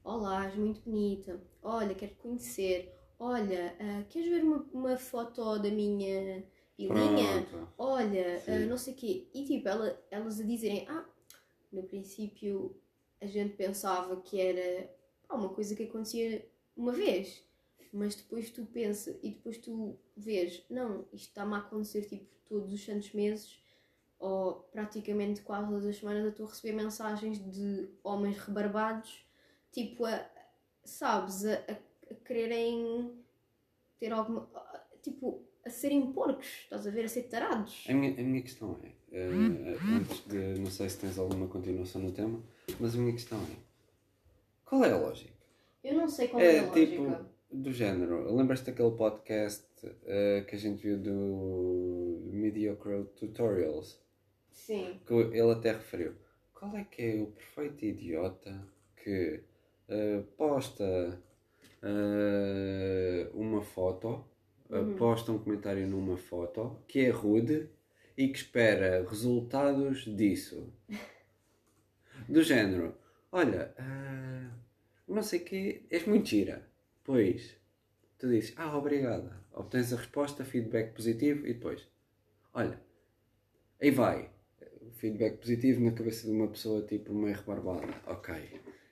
[0.03, 5.59] olá, és muito bonita, olha, quero te conhecer, olha, ah, queres ver uma, uma foto
[5.59, 6.43] da minha
[6.75, 7.47] pilinha?
[7.77, 9.27] Olha, ah, não sei o quê.
[9.33, 11.05] E tipo, ela, elas a dizerem, ah,
[11.71, 12.75] no princípio
[13.21, 14.89] a gente pensava que era
[15.27, 17.43] pá, uma coisa que acontecia uma vez.
[17.93, 22.71] Mas depois tu pensa e depois tu vês, não, isto está-me a acontecer tipo todos
[22.71, 23.59] os santos meses
[24.17, 29.25] ou praticamente quase todas as semanas eu estou a receber mensagens de homens rebarbados,
[29.71, 30.25] tipo, a,
[30.83, 31.75] sabes, a, a
[32.11, 33.11] a quererem
[33.99, 34.47] ter alguma.
[35.01, 37.05] Tipo, a serem porcos, estás a ver?
[37.05, 37.85] A ser tarados.
[37.87, 42.01] A minha, a minha questão é, eh, antes de, não sei se tens alguma continuação
[42.01, 42.41] no tema,
[42.79, 43.55] mas a minha questão é,
[44.65, 45.31] qual é a lógica?
[45.83, 47.30] Eu não sei qual é, É a tipo, lógica.
[47.51, 49.65] Do género, lembras-te daquele podcast
[50.05, 53.99] eh, que a gente viu do Mediocre Tutorials?
[54.51, 54.99] Sim.
[55.05, 56.13] que ele até referiu.
[56.53, 58.67] Qual é que é o perfeito idiota
[59.03, 59.41] que
[59.89, 61.21] eh, posta
[61.83, 64.25] eh, uma foto,
[64.69, 64.95] Uhum.
[64.95, 67.67] posta um comentário numa foto que é rude
[68.17, 70.71] e que espera resultados disso?
[72.29, 72.95] Do género,
[73.31, 74.49] olha, ah,
[75.07, 76.70] não sei o que, és muito gira.
[77.03, 77.55] Pois,
[78.17, 79.41] tu dizes, ah, obrigada.
[79.53, 81.87] Obtens a resposta, feedback positivo e depois,
[82.53, 82.79] olha,
[83.81, 84.29] aí vai.
[84.97, 87.87] Feedback positivo na cabeça de uma pessoa tipo meio rebarbada.
[88.07, 88.33] Ok,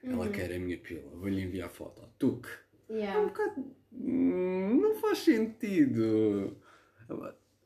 [0.04, 0.32] ela Uhum.
[0.32, 2.02] quer a minha pila, vou-lhe enviar a foto.
[2.18, 2.50] Tuque.
[2.90, 3.28] É um Yeah.
[3.28, 3.76] bocado.
[3.94, 6.58] hum, Não faz sentido.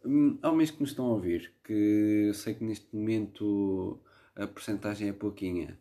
[0.06, 4.01] Hum, Homens que nos estão a ouvir, que eu sei que neste momento
[4.36, 5.79] a porcentagem é pouquinha.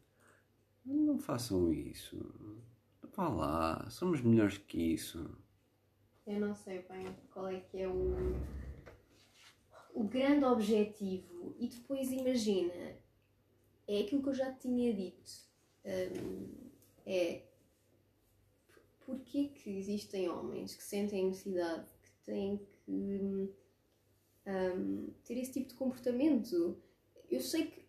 [0.87, 2.17] Não façam isso.
[3.15, 5.37] Vá lá, somos melhores que isso.
[6.27, 8.17] Eu não sei bem qual é que é o,
[9.95, 11.55] o grande objetivo.
[11.59, 12.97] E depois imagina,
[13.87, 15.31] é aquilo que eu já te tinha dito.
[15.85, 16.71] Hum,
[17.05, 17.43] é
[19.05, 23.53] porquê que existem homens que sentem necessidade que têm que
[24.47, 26.81] hum, ter esse tipo de comportamento?
[27.31, 27.83] Eu sei que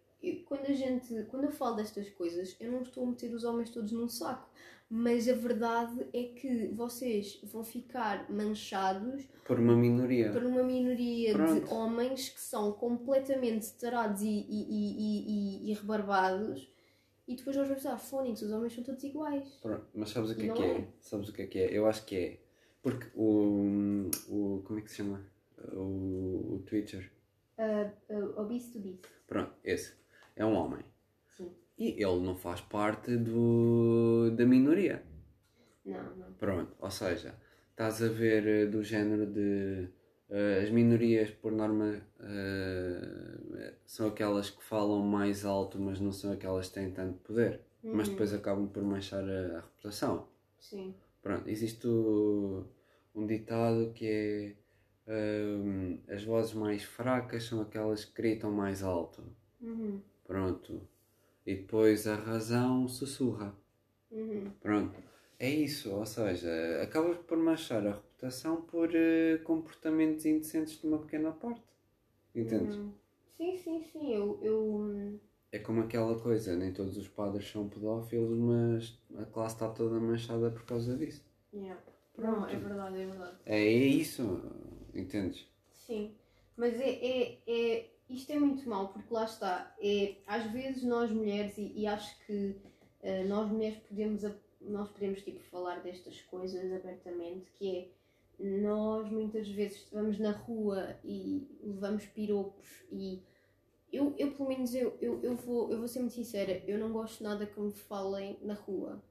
[0.45, 3.69] quando a gente, quando eu falo destas coisas, eu não estou a meter os homens
[3.69, 4.49] todos num saco.
[4.95, 10.31] Mas a verdade é que vocês vão ficar manchados Por uma minoria.
[10.31, 11.73] por uma minoria de Pronto.
[11.73, 16.71] homens que são completamente tarados e, e, e, e, e, rebarbados
[17.27, 19.47] e depois nós vamos pensar, fónix, os homens são todos iguais.
[19.63, 20.77] Pronto, mas sabes o que é que é?
[20.77, 20.87] é.
[20.99, 21.75] Sabes o que é que é?
[21.75, 22.39] Eu acho que é.
[22.83, 24.11] Porque o.
[24.29, 25.25] o como é que se chama?
[25.71, 27.11] O, o Twitter.
[27.57, 29.07] Uh, uh, obese to beast.
[29.25, 29.95] Pronto, esse.
[30.35, 30.92] É um homem.
[31.83, 35.03] E ele não faz parte do, da minoria.
[35.85, 36.33] Não, não.
[36.43, 37.35] Pronto, ou seja,
[37.71, 39.89] estás a ver eh, do género de.
[40.29, 46.31] eh, as minorias, por norma, eh, são aquelas que falam mais alto, mas não são
[46.31, 47.61] aquelas que têm tanto poder.
[47.83, 48.13] Mas Uhum.
[48.13, 50.27] depois acabam por manchar a, a reputação.
[50.59, 50.95] Sim.
[51.21, 52.65] Pronto, existe o-
[53.15, 54.55] um ditado que é.
[55.07, 59.21] ehm, as vozes mais fracas são aquelas que gritam mais alto.
[59.61, 60.01] Uhum.
[60.25, 60.81] Pronto.
[61.45, 63.55] E depois a razão sussurra.
[64.11, 64.51] Uhum.
[64.61, 65.01] Pronto.
[65.39, 66.49] É isso, ou seja,
[66.81, 71.63] acabas por manchar a reputação por eh, comportamentos indecentes de uma pequena parte.
[72.35, 72.77] Entendes?
[72.77, 72.93] Uhum.
[73.37, 74.13] Sim, sim, sim.
[74.13, 74.39] Eu.
[74.41, 75.19] eu hum,
[75.51, 79.99] É como aquela coisa, nem todos os padres são pedófilos, mas a classe está toda
[79.99, 81.23] manchada por causa disso.
[81.53, 81.79] yeah.
[82.17, 83.37] Não, é verdade, é verdade.
[83.45, 84.41] É, é isso,
[84.93, 85.47] entendes?
[85.73, 86.15] Sim,
[86.55, 91.11] mas é, é, é, isto é muito mau, porque lá está, é, às vezes nós
[91.11, 92.55] mulheres, e, e acho que
[93.01, 94.23] eh, nós mulheres podemos,
[94.61, 97.87] nós podemos tipo, falar destas coisas abertamente, que é,
[98.39, 103.21] nós muitas vezes vamos na rua e levamos piropos e
[103.91, 106.91] eu, eu pelo menos eu, eu, eu, vou, eu vou ser muito sincera, eu não
[106.91, 109.03] gosto nada que me falem na rua.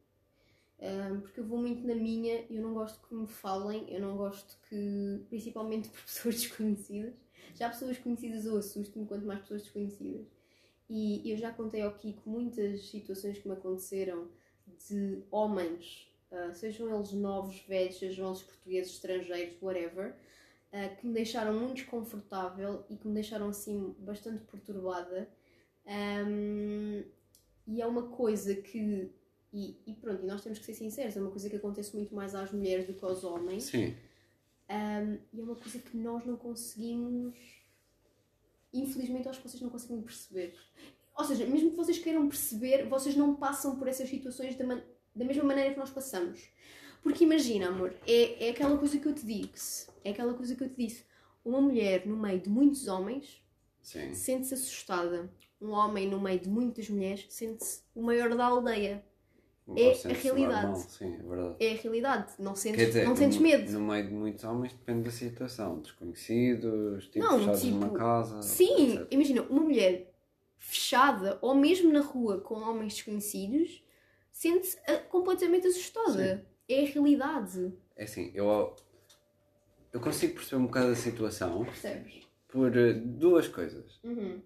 [0.81, 4.17] Um, porque eu vou muito na minha, eu não gosto que me falem, eu não
[4.17, 7.15] gosto que, principalmente por pessoas desconhecidas,
[7.55, 10.27] já pessoas conhecidas eu assusto-me, quanto mais pessoas desconhecidas.
[10.89, 14.29] E eu já contei ao Kiko muitas situações que me aconteceram
[14.89, 20.15] de homens, ah, sejam eles novos, velhos, sejam eles portugueses, estrangeiros, whatever,
[20.73, 25.29] ah, que me deixaram muito desconfortável e que me deixaram assim bastante perturbada.
[25.87, 27.05] Ahm,
[27.67, 29.11] e é uma coisa que
[29.53, 32.15] e, e pronto, e nós temos que ser sinceros, é uma coisa que acontece muito
[32.15, 33.65] mais às mulheres do que aos homens.
[33.65, 33.95] Sim.
[34.73, 37.35] Um, e é uma coisa que nós não conseguimos.
[38.73, 40.55] Infelizmente, acho que vocês não conseguem perceber.
[41.17, 44.83] Ou seja, mesmo que vocês queiram perceber, vocês não passam por essas situações da, man-
[45.15, 46.49] da mesma maneira que nós passamos.
[47.03, 49.89] Porque imagina, amor, é, é aquela coisa que eu te disse.
[50.03, 51.05] É aquela coisa que eu te disse.
[51.45, 53.43] Uma mulher no meio de muitos homens
[54.15, 55.31] sente-se assustada.
[55.61, 59.05] Um homem no meio de muitas mulheres sente-se o maior da aldeia.
[59.77, 60.67] É a realidade.
[60.67, 61.57] normal, Sim, é verdade.
[61.61, 62.33] É a realidade.
[62.39, 63.73] Não sentes, dizer, não sentes no, medo.
[63.73, 65.79] no meio de muitos homens depende da situação.
[65.81, 68.43] Desconhecidos, tipo, Não, fechados tipo, numa casa.
[68.43, 69.07] Sim, etc.
[69.13, 70.13] imagina, uma mulher
[70.59, 73.83] fechada ou mesmo na rua com homens desconhecidos
[74.33, 76.45] sente-se ah, completamente assustada.
[76.69, 77.73] É a realidade.
[77.97, 78.75] É assim, eu,
[79.93, 82.27] eu consigo perceber um bocado a situação Percebes?
[82.49, 84.01] por eh, duas coisas.
[84.03, 84.41] Uhum.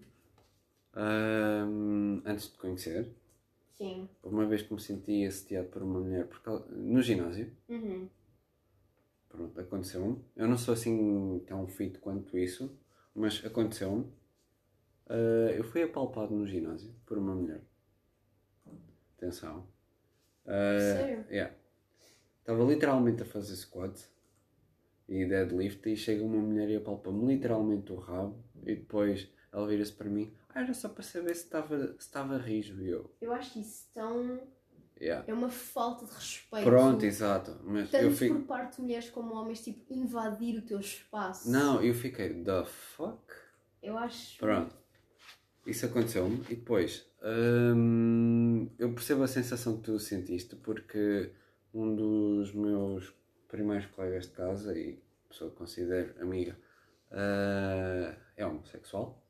[0.93, 3.11] Ahm, antes de te conhecer,
[3.77, 4.09] Sim.
[4.23, 7.51] uma vez que me senti assediado por uma mulher por cau- no ginásio.
[7.69, 8.09] Uhum.
[9.29, 10.19] pronto, aconteceu-me.
[10.35, 12.75] Eu não sou assim tão fit quanto isso,
[13.13, 14.03] mas aconteceu-me.
[15.09, 17.61] Uh, eu fui apalpado no ginásio por uma mulher.
[19.17, 19.67] Atenção.
[20.45, 21.25] Uh, Sério?
[21.29, 21.53] Yeah.
[22.39, 24.09] Estava literalmente a fazer squat
[25.07, 29.93] e deadlift e chega uma mulher e apalpa-me literalmente o rabo e depois ela vira-se
[29.93, 30.33] para mim.
[30.49, 33.11] Ah, era só para saber se estava, se estava rijo e eu.
[33.21, 34.39] Eu acho isso tão.
[34.99, 35.23] Yeah.
[35.27, 36.65] É uma falta de respeito.
[36.65, 37.59] Pronto, exato.
[37.63, 38.35] Mas Tanto eu fico.
[38.35, 41.51] por parte de mulheres como homens, tipo, invadir o teu espaço.
[41.51, 43.21] Não, eu fiquei, the fuck?
[43.81, 44.39] Eu acho.
[44.39, 44.75] Pronto.
[45.67, 47.05] Isso aconteceu-me e depois
[47.75, 51.31] hum, eu percebo a sensação que tu sentiste porque
[51.73, 53.13] um dos meus
[53.49, 56.57] primeiros colegas de casa e pessoa que considero amiga
[57.11, 59.21] ah, é homossexual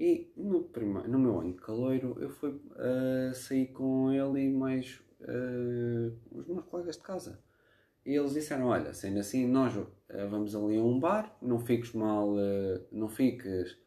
[0.00, 0.66] e no,
[1.08, 6.46] no meu ano de caloiro eu fui ah, sair com ele e mais ah, os
[6.46, 7.38] meus colegas de casa.
[8.06, 11.92] E eles disseram, olha, sendo assim, nós ah, vamos ali a um bar, não fiques
[11.92, 12.34] mal,
[12.90, 13.78] não fiques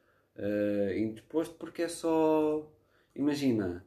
[0.95, 2.71] indisposto porque é só,
[3.15, 3.83] imagina,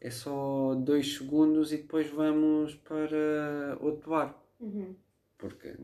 [0.00, 4.40] é só dois segundos e depois vamos para outro bar.
[4.60, 4.94] Uhum.
[5.36, 5.74] Porque,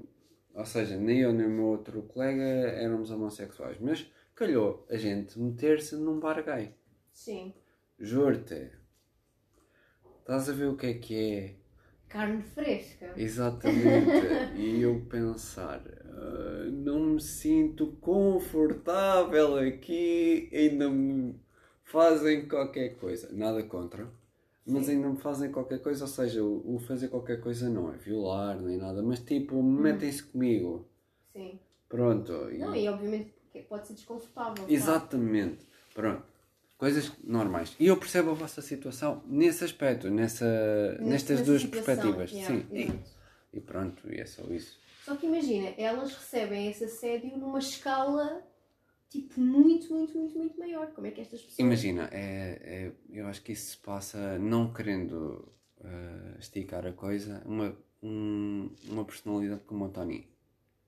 [0.55, 4.09] ou seja, nem eu nem o meu outro colega éramos homossexuais, mas
[4.45, 6.71] calhou a gente meter-se num bar gay.
[7.13, 7.53] Sim.
[7.99, 8.71] Juro-te.
[10.21, 11.55] Estás a ver o que é que é?
[12.09, 13.13] Carne fresca.
[13.19, 14.23] Exatamente.
[14.57, 21.39] e eu pensar, "Ah, não me sinto confortável aqui, ainda me
[21.85, 23.29] fazem qualquer coisa.
[23.31, 24.11] Nada contra.
[24.67, 24.93] Mas Sim.
[24.93, 28.59] ainda me fazem qualquer coisa, ou seja, o o fazer qualquer coisa não é violar
[28.59, 30.89] nem nada, mas tipo, metem-se comigo.
[31.35, 31.61] Sim.
[31.91, 32.33] Pronto.
[32.51, 34.55] e- Não, e obviamente porque pode ser desconfortável.
[34.55, 34.73] claro.
[34.73, 35.67] Exatamente.
[35.95, 36.23] Pronto.
[36.79, 37.75] Coisas normais.
[37.79, 42.31] E eu percebo a vossa situação nesse aspecto, nessa, Nesse- nestas nessa duas perspectivas.
[42.33, 42.67] yeah, Sim.
[43.53, 44.79] E, e pronto, e é só isso.
[45.05, 48.43] Só que imagina, elas recebem esse assédio numa escala
[49.11, 50.87] tipo muito, muito, muito, muito maior.
[50.93, 51.59] Como é que estas pessoas.
[51.59, 57.43] Imagina, é, é- eu acho que isso se passa não querendo eh, esticar a coisa,
[57.45, 60.29] uma, um- uma personalidade como o Tony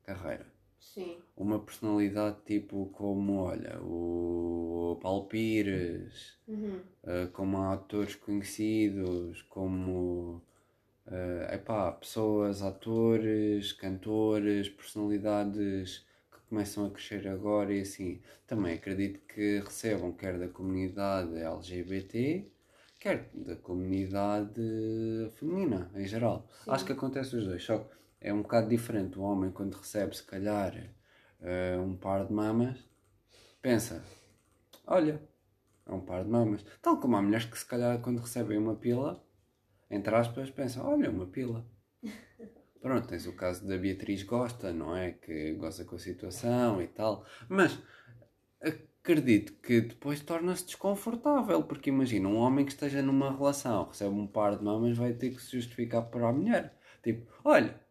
[0.04, 0.46] Carreira.
[0.82, 1.16] Sim.
[1.36, 6.80] Uma personalidade tipo como, olha, o Paulo Pires, Uhum.
[7.02, 10.42] Uh, como atores conhecidos, como
[11.06, 18.20] uh, epá, pessoas, atores, cantores, personalidades que começam a crescer agora e assim.
[18.46, 22.46] Também acredito que recebam quer da comunidade LGBT,
[23.00, 24.60] quer da comunidade
[25.36, 26.48] feminina em geral.
[26.64, 26.70] Sim.
[26.70, 29.18] Acho que acontece os dois, só que é um bocado diferente.
[29.18, 30.74] O homem, quando recebe, se calhar,
[31.40, 32.78] uh, um par de mamas,
[33.60, 34.02] pensa:
[34.86, 35.20] olha,
[35.84, 36.64] é um par de mamas.
[36.80, 39.22] Tal como há mulheres que se calhar quando recebem uma pila,
[39.90, 41.66] entre aspas, pensam, olha, uma pila.
[42.80, 45.12] Pronto, tens o caso da Beatriz Gosta, não é?
[45.12, 47.24] Que goza com a situação e tal.
[47.48, 47.78] Mas
[48.60, 54.26] acredito que depois torna-se desconfortável, porque imagina, um homem que esteja numa relação, recebe um
[54.26, 56.76] par de mamas, vai ter que se justificar para a mulher.
[57.02, 57.81] Tipo, olha,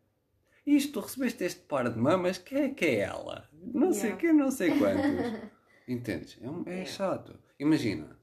[0.65, 3.49] isto, tu recebeste este par de mamas, que é que é ela?
[3.53, 4.21] Não sei Yeah.
[4.21, 5.49] que, não sei quantos.
[5.87, 6.37] Entendes?
[6.41, 6.85] É, é Yeah.
[6.85, 7.39] chato.
[7.59, 8.17] Imagina.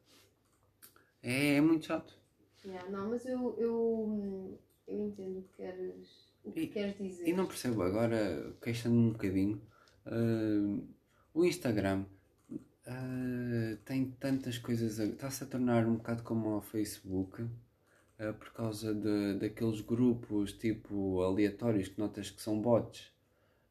[1.23, 2.17] É, é muito chato.
[2.65, 7.29] Yeah, não, mas eu, eu, eu entendo o que queres, o que E- queres dizer.
[7.29, 9.63] E não percebo agora, queixando-me um bocadinho,
[10.07, 10.83] ah,
[11.35, 12.05] o Instagram
[12.87, 17.45] ah, tem tantas coisas, a- está-se a tornar um bocado como o Facebook,
[18.19, 23.13] ah, por causa de, daqueles grupos tipo aleatórios que notas que são bots,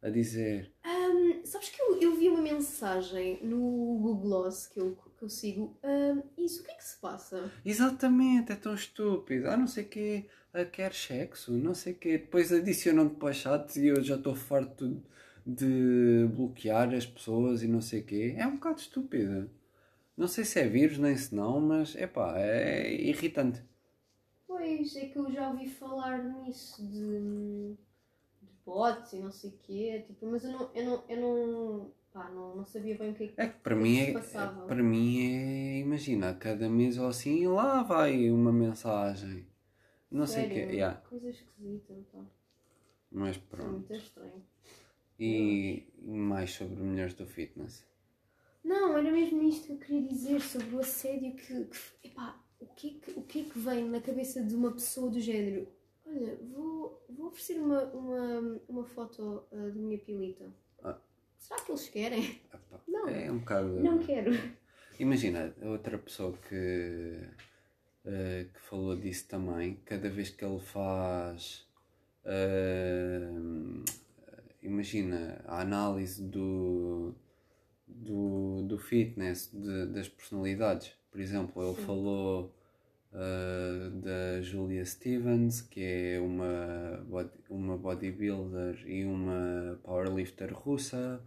[0.02, 3.58] a dizer, Hum, sabes que eu, eu vi uma mensagem no
[4.00, 5.78] Google Gloss que eu, que eu sigo.
[5.84, 7.52] Hum, isso, o que é que se passa?
[7.64, 11.96] exatamente, é tão estúpido, ah não sei o quê, ah, quer sexo, não sei o
[11.98, 15.02] quê, depois adicionam-te para chats e eu já estou farto
[15.46, 19.50] de bloquear as pessoas e não sei o quê, é um bocado estúpido.
[20.18, 23.64] Não sei se é vírus nem se não, mas epá, é irritante.
[24.58, 27.76] Pois, é que eu já ouvi falar nisso de,
[28.42, 31.92] de bots e não sei o quê, tipo, mas eu não, eu não, eu não,
[32.12, 34.68] pá, não, não sabia bem o que é que É que para mim é, passava.
[34.68, 39.46] para mim é, imagina, a cada mês ou assim, lá vai uma mensagem.
[40.12, 42.20] Não sei o Sério, quê, yeah, coisa esquisita, pá.
[43.12, 43.70] mas É pronto.
[43.70, 44.44] muito estranho.
[45.20, 47.86] E mais sobre mulheres do fitness.
[48.64, 52.66] Não, era mesmo isto que eu queria dizer sobre o assédio que, que epá, o
[52.68, 55.68] que, é que, o que é que vem na cabeça de uma pessoa do género?
[56.06, 60.46] Olha, vou, vou oferecer uma, uma, uma foto ah, da minha pilita.
[60.84, 60.98] Ah.
[61.38, 62.42] Será que eles querem?
[62.54, 63.08] Epá, Não.
[63.10, 63.68] É um bocado.
[63.80, 64.32] Não quero.
[65.00, 67.22] Imagina, outra pessoa que,
[68.06, 71.68] eh, que falou disso também, cada vez que ele faz.
[72.26, 73.30] eh,
[74.62, 77.14] imagina, a análise do,
[77.88, 80.94] do, do fitness, de, das personalidades.
[81.18, 82.54] Por exemplo, ele falou
[83.12, 91.20] uh, da Julia Stevens, que é uma, body, uma bodybuilder e uma powerlifter russa,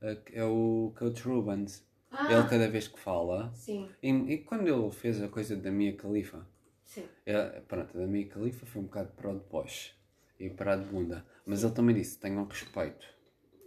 [0.00, 1.86] uh, é o Coach Rubens.
[2.10, 5.70] Ah, Ele cada vez que fala, sim, e, e quando ele fez a coisa da
[5.70, 6.48] Mia Khalifa,
[6.86, 7.04] sim.
[7.26, 9.94] é, pronto, a da Mia Khalifa foi um bocado para o de pós
[10.40, 13.06] e para a de bunda, mas ele também disse: tenham respeito.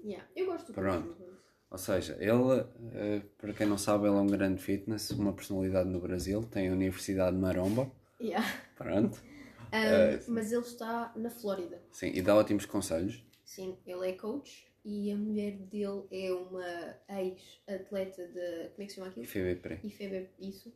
[0.03, 0.27] Yeah.
[0.35, 1.09] Eu gosto do Pronto.
[1.09, 1.38] Coach Rubens.
[1.71, 5.89] Ou seja, ele, eh, para quem não sabe, ele é um grande fitness, uma personalidade
[5.89, 7.89] no Brasil, tem a Universidade de Maromba,
[8.21, 8.45] Yeah.
[8.75, 9.19] pronto,
[9.71, 11.79] Um, É, mas ele está na Flórida.
[11.91, 13.23] sim, e dá ótimos conselhos.
[13.45, 18.69] Sim, ele é coach e a mulher dele é uma ex-atleta de.
[18.69, 19.25] Como é que se chama aquilo?
[19.27, 19.79] FBP.
[19.83, 20.73] IFEB, isso.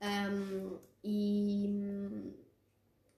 [0.00, 1.68] Um, e,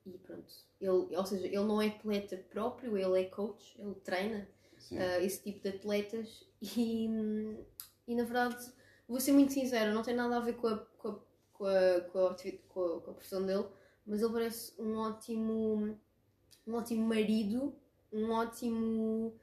[0.06, 0.52] e pronto.
[0.80, 4.46] Ele, ou seja, ele não é atleta próprio, ele é coach, ele treina.
[4.93, 6.45] Uh, esse tipo de atletas.
[6.76, 7.07] E,
[8.07, 8.57] e na verdade,
[9.09, 11.20] vou ser muito sincera, não tem nada a ver com a, com a,
[11.53, 12.35] com a, com a,
[12.68, 13.66] com a- com a profissão dele,
[14.07, 15.99] mas ele parece um ótimo,
[16.66, 17.74] um ótimo marido,
[18.12, 19.35] um ótimo,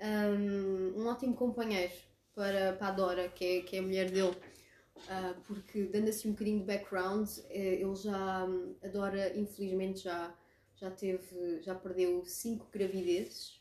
[0.00, 1.92] um, um ótimo companheiro
[2.34, 4.36] para, para a Dora, que é, que é a mulher dele.
[5.08, 10.00] Ah, porque dando assim um bocadinho de background, eh, ele já, hum, a Dora infelizmente
[10.04, 10.34] já,
[10.76, 13.59] já teve, já perdeu cinco gravidezes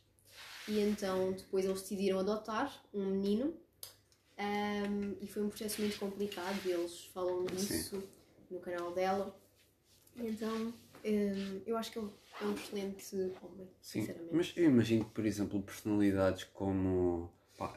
[0.70, 3.54] e então depois eles decidiram adotar um menino
[4.40, 8.02] Ahm, e foi um processo muito complicado, eles falam disso
[8.50, 9.38] no canal dela.
[10.16, 12.10] Então hum, eu acho que ele
[12.42, 14.34] é um excelente homem, Sim, sinceramente.
[14.34, 17.76] mas eu imagino que, por exemplo, personalidades como pá,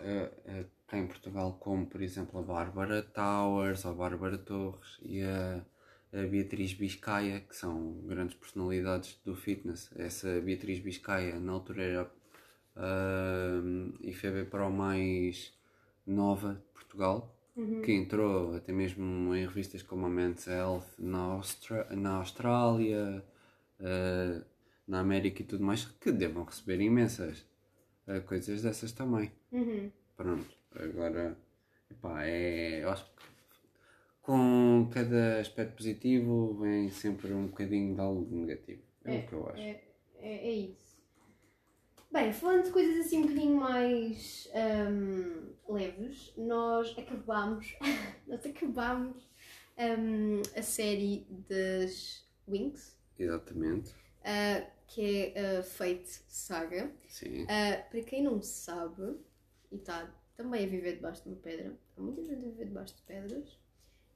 [0.86, 5.64] cá em Portugal, como por exemplo a Bárbara Towers, a Bárbara Torres e a,
[6.12, 9.90] a Beatriz Biscaia, que são grandes personalidades do fitness.
[9.96, 12.12] Essa Beatriz Biscaia, na altura, era
[12.76, 13.60] a
[14.00, 15.52] IFB Pro mais
[16.06, 17.82] nova de Portugal, Uhum.
[17.82, 23.22] que entrou até mesmo em revistas como a Men's Health na, Austra- na Austrália,
[23.78, 24.42] eh,
[24.88, 27.44] na América e tudo mais, que devam receber imensas
[28.06, 29.30] eh, coisas dessas também.
[29.52, 29.90] Uhum.
[30.16, 31.36] Pronto, agora,
[31.90, 33.22] epá, é, eu acho que
[34.22, 38.82] com cada aspecto positivo vem sempre um bocadinho de algo negativo.
[39.04, 39.60] É, o que eu acho.
[39.60, 39.80] É,
[40.20, 40.91] é, é isso.
[42.12, 47.74] Bem, falando de coisas assim um bocadinho mais hum, leves, nós acabámos,
[48.28, 49.26] nós acabámos
[49.78, 56.92] hum, a série das Winx, Exatamente, ah, que é a Fate Saga.
[57.08, 57.46] sim.
[57.48, 59.18] Ah, para quem não sabe,
[59.70, 62.94] e está também a viver debaixo de uma pedra, há muita gente a viver debaixo
[62.94, 63.58] de pedras,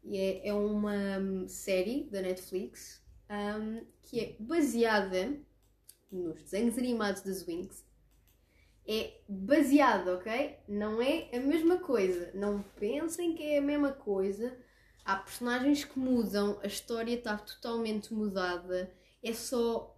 [0.04, 5.34] e é, é uma hum, série da Netflix hum, que é baseada
[6.12, 7.85] nos desenhos animados das Winx.
[8.88, 10.58] É baseado, ok?
[10.68, 12.30] Não é a mesma coisa.
[12.34, 14.56] Não pensem que é a mesma coisa.
[15.04, 18.92] Há personagens que mudam, a história está totalmente mudada.
[19.22, 19.96] É só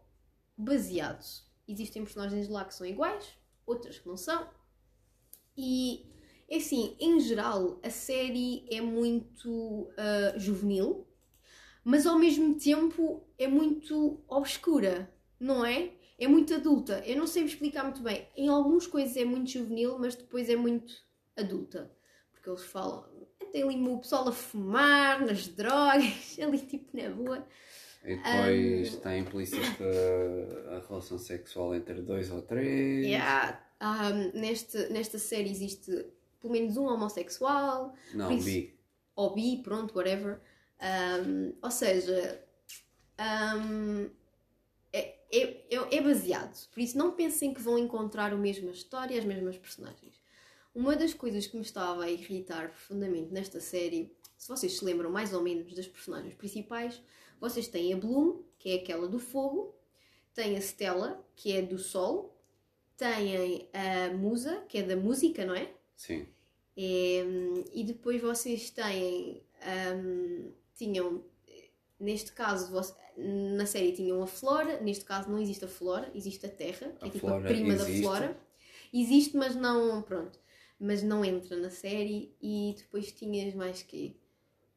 [0.56, 1.24] baseado.
[1.66, 3.26] Existem personagens lá que são iguais,
[3.66, 4.48] outras que não são.
[5.56, 6.06] E
[6.48, 11.06] é assim, em geral, a série é muito ah, juvenil,
[11.84, 15.92] mas ao mesmo tempo é muito obscura, não é?
[16.18, 17.02] É muito adulta.
[17.06, 18.26] Eu não sei explicar muito bem.
[18.36, 20.92] Em algumas coisas é muito juvenil, mas depois é muito
[21.36, 21.90] adulta.
[22.32, 23.04] Porque eles falam.
[23.52, 27.46] Tem ali o pessoal a fumar, nas drogas, ali tipo na boa.
[28.04, 29.84] E depois está implícita
[30.70, 33.06] a relação sexual entre dois ou três.
[33.06, 33.60] Yeah.
[33.80, 35.90] Um, neste, nesta série existe
[36.40, 38.76] pelo menos um homossexual, Não, isso- bi.
[39.16, 40.40] ou bi, pronto, whatever.
[40.80, 42.40] Um, ou seja,
[43.20, 44.10] um,
[45.30, 46.68] é, é, é- baseado.
[46.70, 50.20] Por isso, não pensem que vão encontrar a mesma história, as mesmas personagens.
[50.74, 55.10] Uma das coisas que me estava a irritar profundamente nesta série, se vocês se lembram
[55.10, 57.02] mais ou menos das personagens principais,
[57.40, 59.74] vocês têm a Bloom, que é aquela do fogo,
[60.34, 62.36] têm a Stella, que é do sol,
[62.96, 65.72] têm a Musa, que é da música, não é?
[65.96, 66.26] Sim.
[66.76, 67.24] É,
[67.72, 69.42] e depois vocês têm.
[69.96, 71.24] hum, tinham.
[72.00, 76.46] Neste caso, voce- na série tinham a Flora, neste caso não existe a Flora, existe
[76.46, 78.02] a Terra, que A é tipo a prima da existe.
[78.02, 78.40] Flora.
[78.92, 80.00] Existe, mas não.
[80.02, 80.38] Pronto.
[80.78, 82.32] Mas não entra na série.
[82.40, 84.16] E depois tinhas mais que.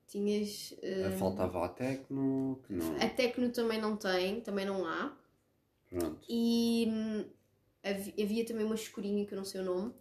[0.08, 0.74] Tinhas.
[0.84, 2.96] hum, Faltava a Tecno, que não.
[2.98, 5.16] a Tecno também não tem, também não há.
[5.90, 6.20] Pronto.
[6.28, 7.26] E hum,
[7.84, 9.94] havi- havia também uma escurinha que eu não sei o nome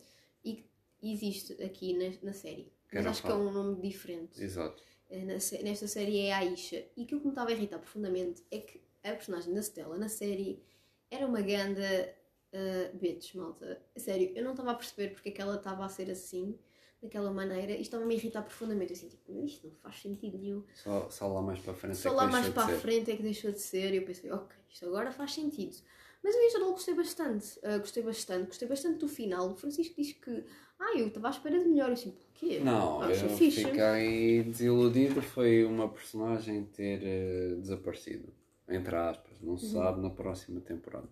[0.44, 0.66] e que
[1.02, 2.72] existe aqui na, na série.
[2.92, 4.42] Mas acho que é um nome diferente.
[4.42, 4.82] Exato.
[5.10, 6.86] Eh, nesta série é a Aisha.
[6.96, 10.08] E aquilo que me estava a irritar profundamente é que a personagem da Stella na
[10.08, 10.62] série
[11.10, 12.14] era uma ganda
[12.52, 13.82] uh, bitch, malta.
[13.96, 16.56] Sério, eu não estava a perceber porque é que ela estava a ser assim,
[17.02, 18.92] daquela maneira, e estava-me a irritar profundamente.
[18.92, 20.64] Eu assim, tipo, isto não faz sentido nenhum.
[20.74, 22.78] Só, só lá mais para a frente Só é que lá deixou mais para a
[22.78, 25.76] frente é que deixou de ser, e eu pensei, ok, isto agora faz sentido.
[26.22, 29.50] Mas eu em geral gostei bastante, uh, gostei bastante, gostei bastante do final.
[29.50, 30.44] O Francisco diz que,
[30.80, 31.90] ah, eu estava à espera de melhor.
[31.92, 32.58] Assim, porquê?
[32.60, 33.64] Não, Ah, eu fixe.
[33.64, 35.20] fiquei desiludido.
[35.22, 38.32] Foi uma personagem ter eh, desaparecido.
[38.68, 39.40] Entre aspas.
[39.40, 39.82] Não se Uhum.
[39.82, 41.08] sabe na próxima temporada.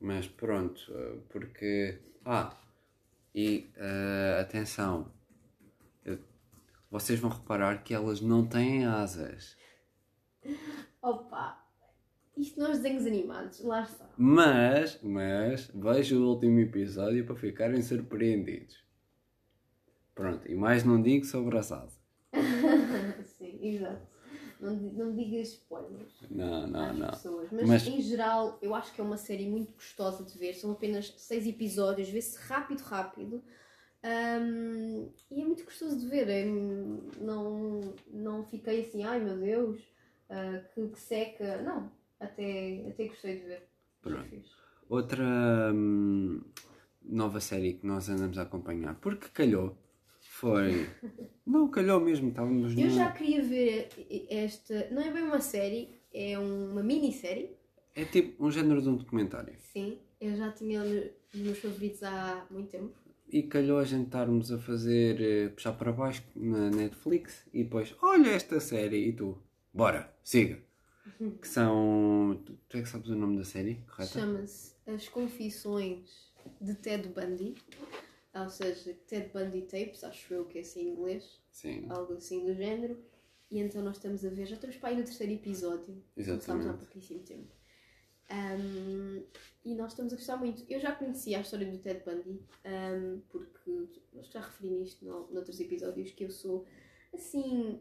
[0.00, 1.98] Mas pronto, eh, porque.
[2.24, 2.54] Ah,
[3.34, 5.12] e eh, atenção.
[6.04, 6.18] Eu-
[6.90, 9.56] vocês vão reparar que elas não têm asas.
[11.02, 11.63] Opa,
[12.36, 14.08] isto nos desenhos animados, lá está.
[14.16, 18.82] Mas, mas, vejam o último episódio para ficarem surpreendidos.
[20.14, 21.98] Pronto, e mais não digo sobre as asas.
[23.38, 24.06] Sim, exato.
[24.60, 27.10] Não, não digas spoilers Não, não, não.
[27.10, 27.48] pessoas.
[27.50, 30.54] Mas, Mas- em geral, eu acho que é uma série muito gostosa de ver.
[30.54, 33.42] São apenas seis episódios, vê-se rápido, rápido.
[34.02, 36.28] Ahm, e é muito gostoso de ver.
[36.28, 36.44] É,
[37.20, 39.80] não, não fiquei assim, ai meu Deus,
[40.30, 41.60] ah, que, que seca.
[41.62, 43.68] Não, até, até gostei de ver.
[44.02, 44.40] Pronto.
[44.88, 46.40] Outra hum,
[47.02, 49.76] nova série que nós andamos a acompanhar, porque calhou,
[50.20, 50.86] foi.
[51.46, 53.88] Não, calhou mesmo, estávamos Eu numa- já queria ver
[54.30, 54.88] esta.
[54.90, 57.50] Não é bem uma série, é uma minissérie.
[57.94, 59.54] É tipo um género de um documentário.
[59.58, 62.94] Sim, eu já tinha nos meus favoritos há muito tempo.
[63.28, 67.94] E calhou a gente estarmos a fazer eh, puxar para baixo na Netflix e depois,
[68.00, 69.38] olha esta série e tu,
[69.72, 70.58] bora, siga.
[71.40, 72.42] Que são.
[72.44, 74.12] Tu, tu é que sabes o nome da série, correto?
[74.12, 77.54] Chama-se As Confissões de Ted Bundy.
[78.34, 82.44] Ou seja, Ted Bundy Tapes, acho eu que é assim em inglês, Sim, algo assim
[82.44, 82.98] do género.
[83.50, 86.02] E então nós estamos a ver, já estamos para aí no terceiro episódio.
[86.16, 87.54] Começámos há pouquíssimo tempo.
[88.28, 89.22] Ahm,
[89.64, 90.64] e nós estamos a gostar muito.
[90.68, 93.88] Eu já conhecia a história do Ted Bundy, ahm, porque
[94.22, 96.66] já referi nisto no, noutros episódios, que eu sou
[97.12, 97.80] assim.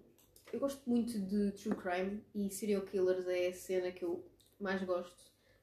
[0.54, 4.24] Eu gosto muito de true crime e serial killers é a cena que eu
[4.60, 5.18] mais gosto.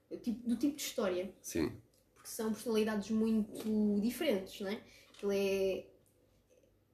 [0.09, 1.71] Eu, tipo, do tipo de história, Sim,
[2.13, 4.81] porque são personalidades muito diferentes, não é?
[5.23, 5.87] Ele é.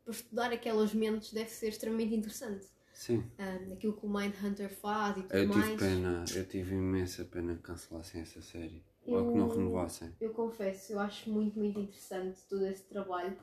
[0.03, 2.67] Para estudar aquelas mentes deve ser extremamente interessante.
[2.93, 3.23] sim.
[3.39, 5.79] Ahm, aquilo que o Mindhunter faz e tudo Eu tive mais.
[5.81, 8.83] pena, eu tive imensa pena que cancelassem essa série.
[9.05, 10.11] Ou que não Eu- renovassem.
[10.21, 13.37] Eu confesso, eu acho muito, muito interessante todo esse trabalho.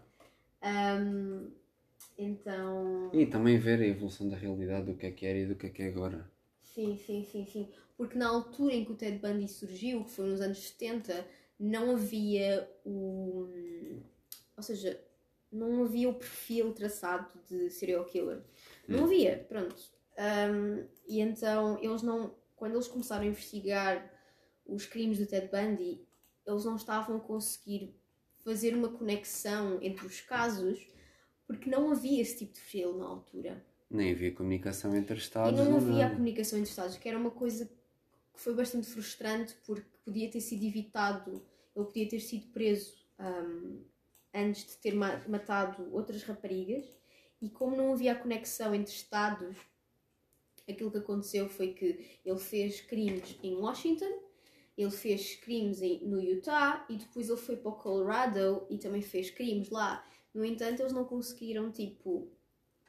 [0.62, 1.50] Ahm,
[2.18, 5.56] então, E também ver a evolução da realidade do que é que era e do
[5.56, 6.30] que é que é agora.
[6.62, 7.72] sim, sim, sim, sim.
[7.96, 11.26] Porque na altura em que o Ted Bundy surgiu, que foi nos anos 70,
[11.58, 13.48] não havia o.
[14.56, 15.00] Ou seja,
[15.50, 18.42] não havia o perfil traçado de serial killer.
[18.88, 19.76] Não havia, pronto.
[20.16, 22.34] Ahm, e então, eles não.
[22.56, 24.10] Quando eles começaram a investigar
[24.66, 26.06] os crimes do Ted Bundy,
[26.46, 27.94] eles não estavam a conseguir
[28.38, 30.86] fazer uma conexão entre os casos
[31.46, 33.64] porque não havia esse tipo de perfil na altura.
[33.90, 35.58] Nem havia comunicação entre E Estados.
[35.58, 36.14] não nem havia a nada.
[36.14, 37.66] comunicação entre Estados, que era uma coisa
[38.32, 41.44] que foi bastante frustrante porque podia ter sido evitado,
[41.76, 43.82] ele podia ter sido preso ahm,
[44.34, 46.84] antes de ter ma- matado outras raparigas
[47.40, 49.56] e como não havia a conexão entre Estados,
[50.68, 54.22] aquilo que aconteceu foi que ele fez crimes em Washington,
[54.76, 59.02] ele fez crimes em- no Utah e depois ele foi para o Colorado e também
[59.02, 60.04] fez crimes lá.
[60.34, 62.28] No entanto, eles não conseguiram, tipo,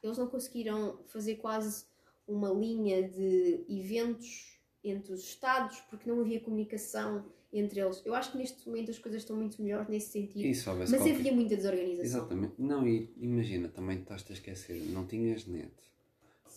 [0.02, 1.86] eles não conseguiram fazer quase
[2.28, 8.02] uma linha de eventos entre os Estados porque não havia comunicação entre eles.
[8.06, 11.02] Eu acho que neste momento as coisas estão muito melhores nesse sentido, se houvesse mas
[11.02, 12.04] qualquer- havia muita desorganização.
[12.04, 12.54] Exatamente.
[12.58, 15.72] Não, e imagina, também estás a esquecer, não tinhas net.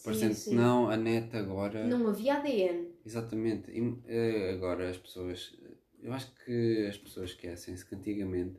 [0.03, 0.55] Por Sim, exemplo, sim.
[0.55, 1.87] não, a net agora.
[1.87, 2.89] Não havia ADN.
[3.05, 3.71] Exatamente.
[3.71, 5.55] E, eh, agora as pessoas.
[6.03, 8.57] Eu acho que as pessoas esquecem-se que antigamente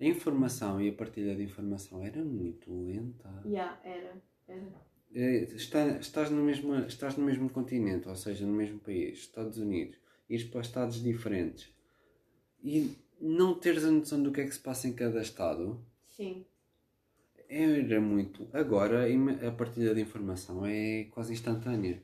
[0.00, 3.28] a informação e a partilha de informação era muito lenta.
[3.44, 4.20] Já, era.
[4.48, 4.90] era.
[5.14, 9.58] Eh, está- estás, no mesmo, estás no mesmo continente, ou seja, no mesmo país, Estados
[9.58, 9.98] Unidos,
[10.28, 11.68] ires para estados diferentes
[12.62, 15.80] e não teres a noção do que é que se passa em cada estado
[16.16, 16.44] Sim.
[17.48, 18.48] era muito.
[18.52, 19.06] Agora
[19.46, 22.00] a partilha de informação é quase instantânea.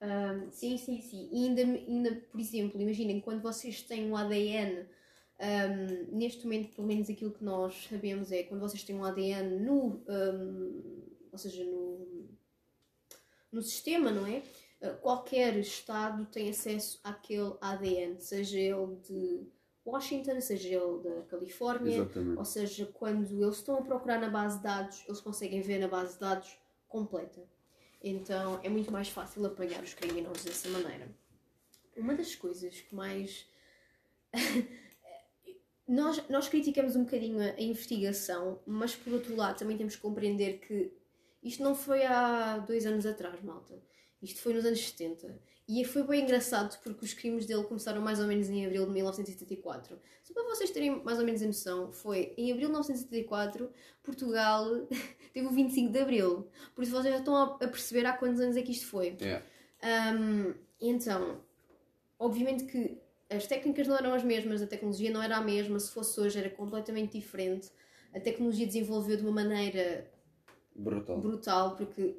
[0.00, 1.28] Ahm, sim, sim, sim.
[1.32, 4.84] E ainda, ainda, por exemplo, imaginem, quando vocês têm um ADN,
[5.42, 9.58] ahm, neste momento, pelo menos aquilo que nós sabemos é quando vocês têm um ADN
[9.60, 10.02] no.
[10.08, 12.28] ahm, ou seja, no,
[13.50, 14.42] no sistema, não é?
[14.82, 19.46] Ah, Qualquer Estado tem acesso àquele ADN, seja ele de
[19.84, 22.38] Washington, seja ele da Califórnia, Exatamente.
[22.38, 25.88] ou seja, quando eles estão a procurar na base de dados, eles conseguem ver na
[25.88, 26.56] base de dados
[26.88, 27.42] completa.
[28.02, 31.08] Então é muito mais fácil apanhar os criminosos dessa maneira.
[31.96, 33.46] Uma das coisas que mais
[35.88, 40.58] nós, nós criticamos um bocadinho a, investigação, mas por outro lado também temos que compreender
[40.58, 40.92] que
[41.42, 43.82] isto não foi há dois anos atrás, malta.
[44.22, 45.36] Isto foi nos anos 70.
[45.68, 48.92] E foi bem engraçado porque os crimes dele começaram mais ou menos em abril de
[48.92, 49.98] 1974.
[50.22, 53.70] Só para vocês terem mais ou menos a noção, foi em abril de 1974,
[54.02, 54.86] Portugal
[55.32, 56.48] teve o 25 de abril.
[56.74, 59.16] Por isso vocês já estão a perceber há quantos anos é que isto foi.
[59.20, 59.44] Yeah.
[60.14, 61.40] Um, então,
[62.18, 63.00] obviamente que
[63.36, 66.38] as técnicas não eram as mesmas, a tecnologia não era a mesma, se fosse hoje
[66.38, 67.70] era completamente diferente.
[68.14, 70.10] A tecnologia desenvolveu de uma maneira
[70.74, 71.20] Brutal.
[71.20, 72.16] brutal, porque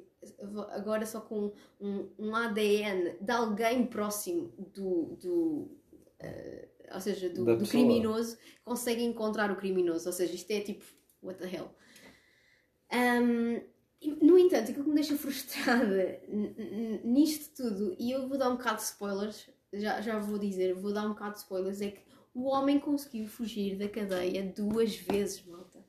[0.72, 5.70] agora só com um, um ADN de alguém próximo do, do
[6.22, 10.06] uh, ou seja, do, do criminoso, consegue encontrar o criminoso.
[10.06, 10.84] Ou seja, isto é tipo,
[11.22, 11.70] what the hell.
[12.92, 13.60] Um,
[14.22, 16.20] no entanto, aquilo que me deixa frustrada
[17.02, 19.48] nisto tudo, e eu vou dar um bocado de spoilers,
[19.80, 22.02] já, já vou dizer, vou dar um bocado de spoilers, é que
[22.34, 25.84] o homem conseguiu fugir da cadeia duas vezes, malta.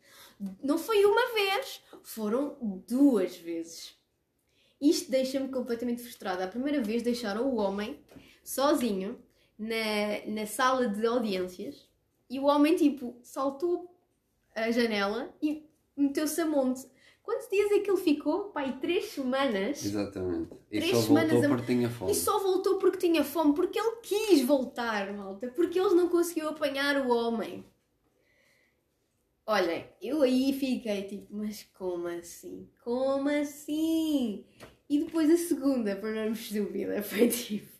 [0.62, 2.58] Não foi uma vez, foram
[2.88, 3.98] duas vezes.
[4.80, 6.44] Isto deixa-me completamente frustrada.
[6.44, 8.00] A primeira vez deixaram o homem
[8.44, 9.20] sozinho
[9.58, 11.90] na, na sala de audiências
[12.30, 13.96] e o homem, tipo, saltou
[14.54, 16.88] a janela e meteu-se a monte.
[17.26, 18.52] Quantos dias é que ele ficou?
[18.52, 19.84] Pai, três semanas.
[19.84, 20.54] Exatamente.
[20.72, 22.12] E Três só semanas voltou a- porque tinha fome.
[22.12, 26.50] E só voltou porque tinha fome, porque ele quis voltar, malta, porque eles não conseguiu
[26.50, 27.66] apanhar o homem.
[29.48, 32.68] Olhem, eu aí fiquei tipo, mas como assim?
[32.84, 34.44] Como assim?
[34.90, 37.72] E depois a segunda, para não irmos estúpida, foi tipo.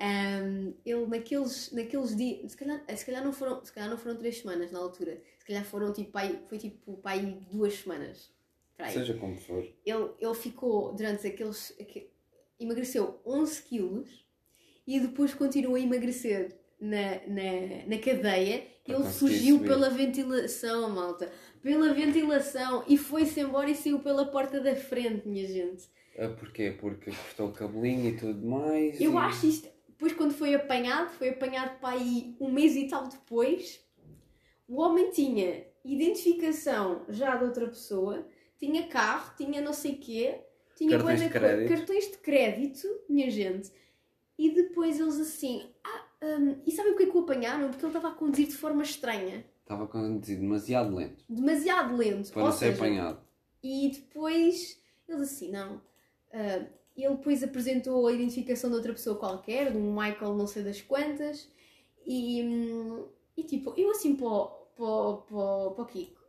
[0.00, 4.16] ahm, ele naqueles, naqueles dias, se calhar, se, calhar não foram, se calhar não foram
[4.16, 8.32] três semanas na altura, se calhar foram tipo, pai, foi tipo pai duas semanas.
[8.78, 9.58] Para Seja como for.
[9.84, 11.74] ele, ele ficou durante aqueles.
[11.80, 12.10] aque-
[12.60, 14.24] emagreceu 11 quilos
[14.86, 18.64] e depois continuou a emagrecer na, na, na cadeia.
[18.84, 19.68] Para ele fugiu subir.
[19.68, 21.30] pela ventilação, malta.
[21.60, 25.84] Pela ventilação e foi-se embora e saiu pela porta da frente, minha gente.
[26.16, 26.70] Ah, porquê?
[26.70, 29.00] Porque cortou o cabelinho e tudo mais.
[29.00, 29.16] Eu e...
[29.16, 29.68] acho isto.
[29.88, 33.84] Depois, quando foi apanhado, foi apanhado para aí um mês e tal depois.
[34.68, 38.26] O homem tinha identificação já de outra pessoa,
[38.58, 40.40] tinha carro, tinha não sei quê,
[40.74, 41.68] tinha Cartões de crédito.
[41.68, 43.70] cartões de crédito, minha gente.
[44.38, 45.70] E depois eles assim.
[45.84, 47.68] Ah, hum, e sabem o que é que o apanharam?
[47.70, 52.32] Porque ele estava a conduzir de forma estranha, Estava conduzido demasiado lento demasiado lento.
[52.32, 53.20] para não ser apanhado.
[53.62, 55.80] e depois eles assim, não.
[56.32, 60.62] ah, ele depois apresentou a identificação de outra pessoa qualquer, de um Michael não sei
[60.64, 61.48] das quantas,
[62.06, 63.06] e, hum,
[63.36, 66.20] e tipo, eu assim para o Kiko,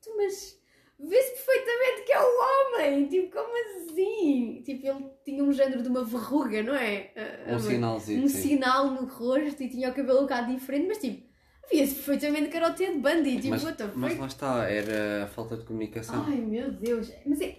[0.00, 0.58] tu, mas
[0.98, 4.62] vê-se perfeitamente que é o homem, tipo, como assim?
[4.64, 7.12] Tipo, ele tinha um género de uma verruga, não é?
[7.48, 8.24] Um sinalzinho.
[8.24, 8.48] um sim.
[8.48, 11.26] sinal no rosto e tinha o cabelo um bocado diferente, mas tipo,
[11.70, 14.20] via-se perfeitamente que era o Ted Bundy, tipo, mas, what the mas fuck?
[14.20, 16.24] lá está, era a falta de comunicação.
[16.26, 17.58] Ai meu Deus, mas é,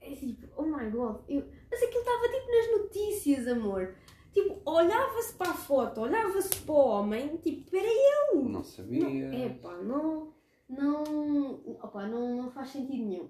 [0.00, 3.94] é tipo, oh my god, eu, mas aquilo estava tipo nas notícias, amor.
[4.32, 8.44] Tipo, olhava-se para a foto, olhava-se para o homem, tipo, era eu.
[8.44, 9.06] Não sabia.
[9.34, 10.34] É pá, não,
[10.68, 13.28] não, opa, não, não faz sentido nenhum.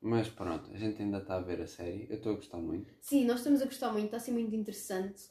[0.00, 2.06] Mas pronto, a gente ainda está a ver a série.
[2.10, 2.92] Eu estou a gostar muito.
[3.00, 5.30] Sim, nós estamos a gostar muito, está a ser muito interessante.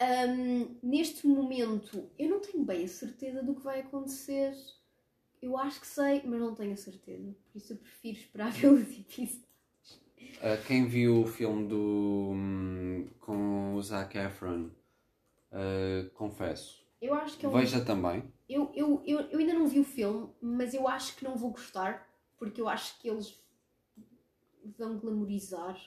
[0.00, 4.54] Ahm, neste momento, eu não tenho bem a certeza do que vai acontecer.
[5.42, 7.34] Eu acho que sei, mas não tenho a certeza.
[7.50, 9.44] Por isso eu prefiro esperar pelos episódios.
[10.40, 14.70] Ah, quem viu o filme do hum, com o Zac Efron,
[15.50, 18.24] ah, confesso, Eu acho que é um veja também.
[18.48, 21.50] Eu, eu, eu, eu ainda não vi o filme, mas eu acho que não vou
[21.50, 23.38] gostar, porque eu acho que eles
[24.78, 25.78] vão glamorizar.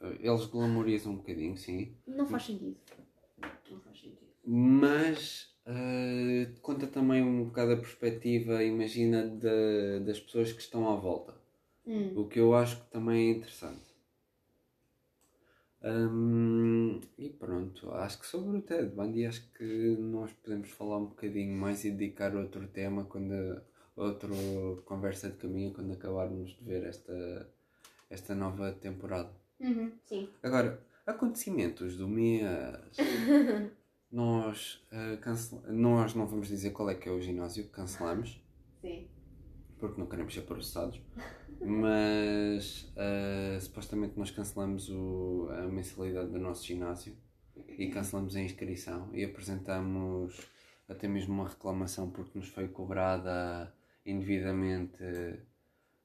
[0.00, 1.96] Ah, Eles glamorizam um bocadinho, sim.
[2.06, 2.76] Não faz sentido.
[3.70, 4.26] Não faz sentido.
[4.44, 10.96] Mas ah, conta também um bocado a perspectiva, imagina, da- das pessoas que estão à
[10.96, 11.34] volta.
[11.86, 12.12] Hum.
[12.16, 13.85] O que eu acho que também é interessante.
[15.88, 21.06] Hum, e pronto, acho que sobre o Ted Bundy acho que nós podemos falar um
[21.06, 23.62] bocadinho mais e dedicar outro tema quando
[23.94, 24.28] outra
[24.84, 27.48] conversa de caminho quando acabarmos de ver esta,
[28.10, 29.30] esta nova temporada.
[29.60, 30.28] Uhum, sim.
[30.42, 32.42] Agora, acontecimentos do mês.
[34.10, 35.60] Nós, ah, cancel...
[35.68, 38.40] nós não vamos dizer qual é que é o ginásio que cancelamos
[38.80, 39.08] Sim.
[39.78, 41.00] porque não queremos ser processados,
[41.64, 47.16] mas ah, supostamente nós cancelamos o- a mensalidade do nosso ginásio
[47.78, 50.38] e cancelamos a inscrição e apresentamos
[50.88, 53.72] até mesmo uma reclamação porque nos foi cobrada
[54.04, 55.02] indevidamente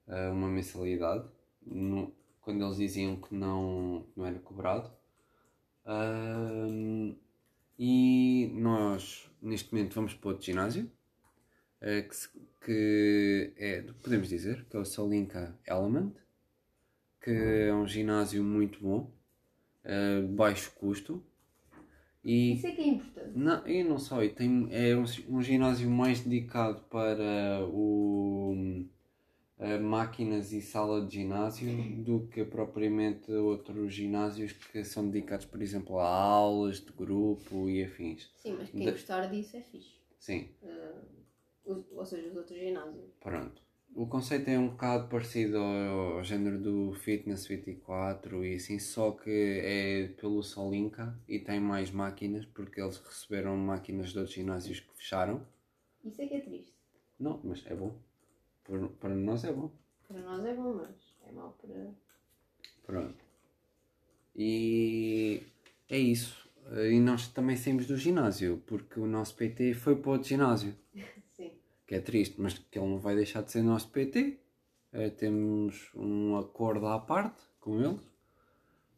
[0.08, 1.28] ah, uma mensalidade
[1.66, 4.92] no- quando eles diziam que não, não era cobrado.
[5.86, 7.16] Ahm,
[7.80, 10.92] E nós, neste momento, vamos para outro ginásio,
[12.04, 12.30] que, se-
[12.64, 16.14] que é, podemos dizer, que é o Solinka Element,
[17.22, 19.12] que é um ginásio muito bom,
[19.84, 21.24] eh, baixo custo.
[22.24, 23.32] E Isso é que é importante.
[23.38, 28.86] não, e não só, e tem, é um, um ginásio mais dedicado para o,
[29.60, 31.68] eh, máquinas e sala de ginásio
[32.04, 37.84] do que propriamente outros ginásios que são dedicados, por exemplo, a aulas de grupo e
[37.84, 38.30] afins.
[38.38, 39.96] Sim, mas quem Da- gostar disso é fixe.
[40.20, 41.21] Sim, Eh, os-
[41.92, 43.06] ou seja, os outros ginásios.
[43.22, 43.62] pronto.
[43.94, 49.12] O conceito é um bocado parecido ao, ao género do Fitness 24 e assim, só
[49.12, 54.80] que é pelo Solinka e tem mais máquinas porque eles receberam máquinas de outros ginásios
[54.80, 55.46] que fecharam.
[56.06, 56.74] Isso é que é triste.
[57.20, 57.94] Não, mas é bom.
[58.64, 59.70] Por- para nós é bom.
[60.08, 60.96] Para nós é bom, mas
[61.28, 61.90] é mau para.
[62.84, 63.26] Pronto.
[64.36, 65.44] E
[65.90, 66.50] é isso.
[66.90, 70.74] E nós também saímos do ginásio, porque o nosso PT foi para outro ginásio.
[71.92, 74.40] Que é triste, mas que ele não vai deixar de ser nosso PT.
[74.94, 78.00] Eh, temos um acordo à parte com eles.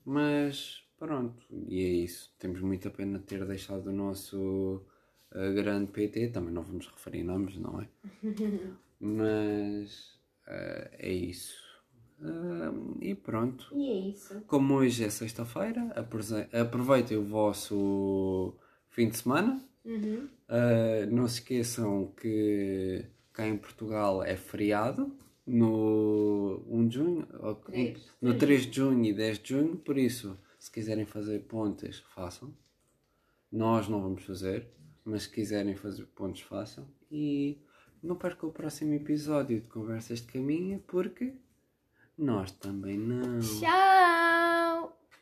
[0.06, 2.32] Mas pronto, e é isso.
[2.38, 4.86] Temos muita pena de ter deixado o nosso
[5.34, 6.28] eh, grande PT.
[6.28, 7.90] Também não vamos referir nomes, não é?
[9.02, 11.64] Mas eh, é isso.
[12.22, 12.72] Ah,
[13.02, 13.76] e pronto.
[13.76, 14.40] E é isso.
[14.46, 15.96] Como hoje é sexta-feira,
[16.54, 18.56] aproveitem o vosso
[18.92, 19.68] fim de semana.
[19.86, 20.30] Uhum.
[20.48, 25.12] Uh, não se esqueçam que cá em Portugal é feriado
[25.46, 27.28] no 1 de junho,
[28.22, 32.54] no 3 de junho e 10 de junho, por isso, se quiserem fazer pontes, façam.
[33.52, 34.68] Nós não vamos fazer,
[35.04, 36.88] mas se quiserem fazer pontos, façam.
[37.12, 37.62] E
[38.02, 41.34] não percam o próximo episódio de Conversas de Caminha, porque
[42.18, 43.40] nós também não.
[43.40, 44.13] Tchau!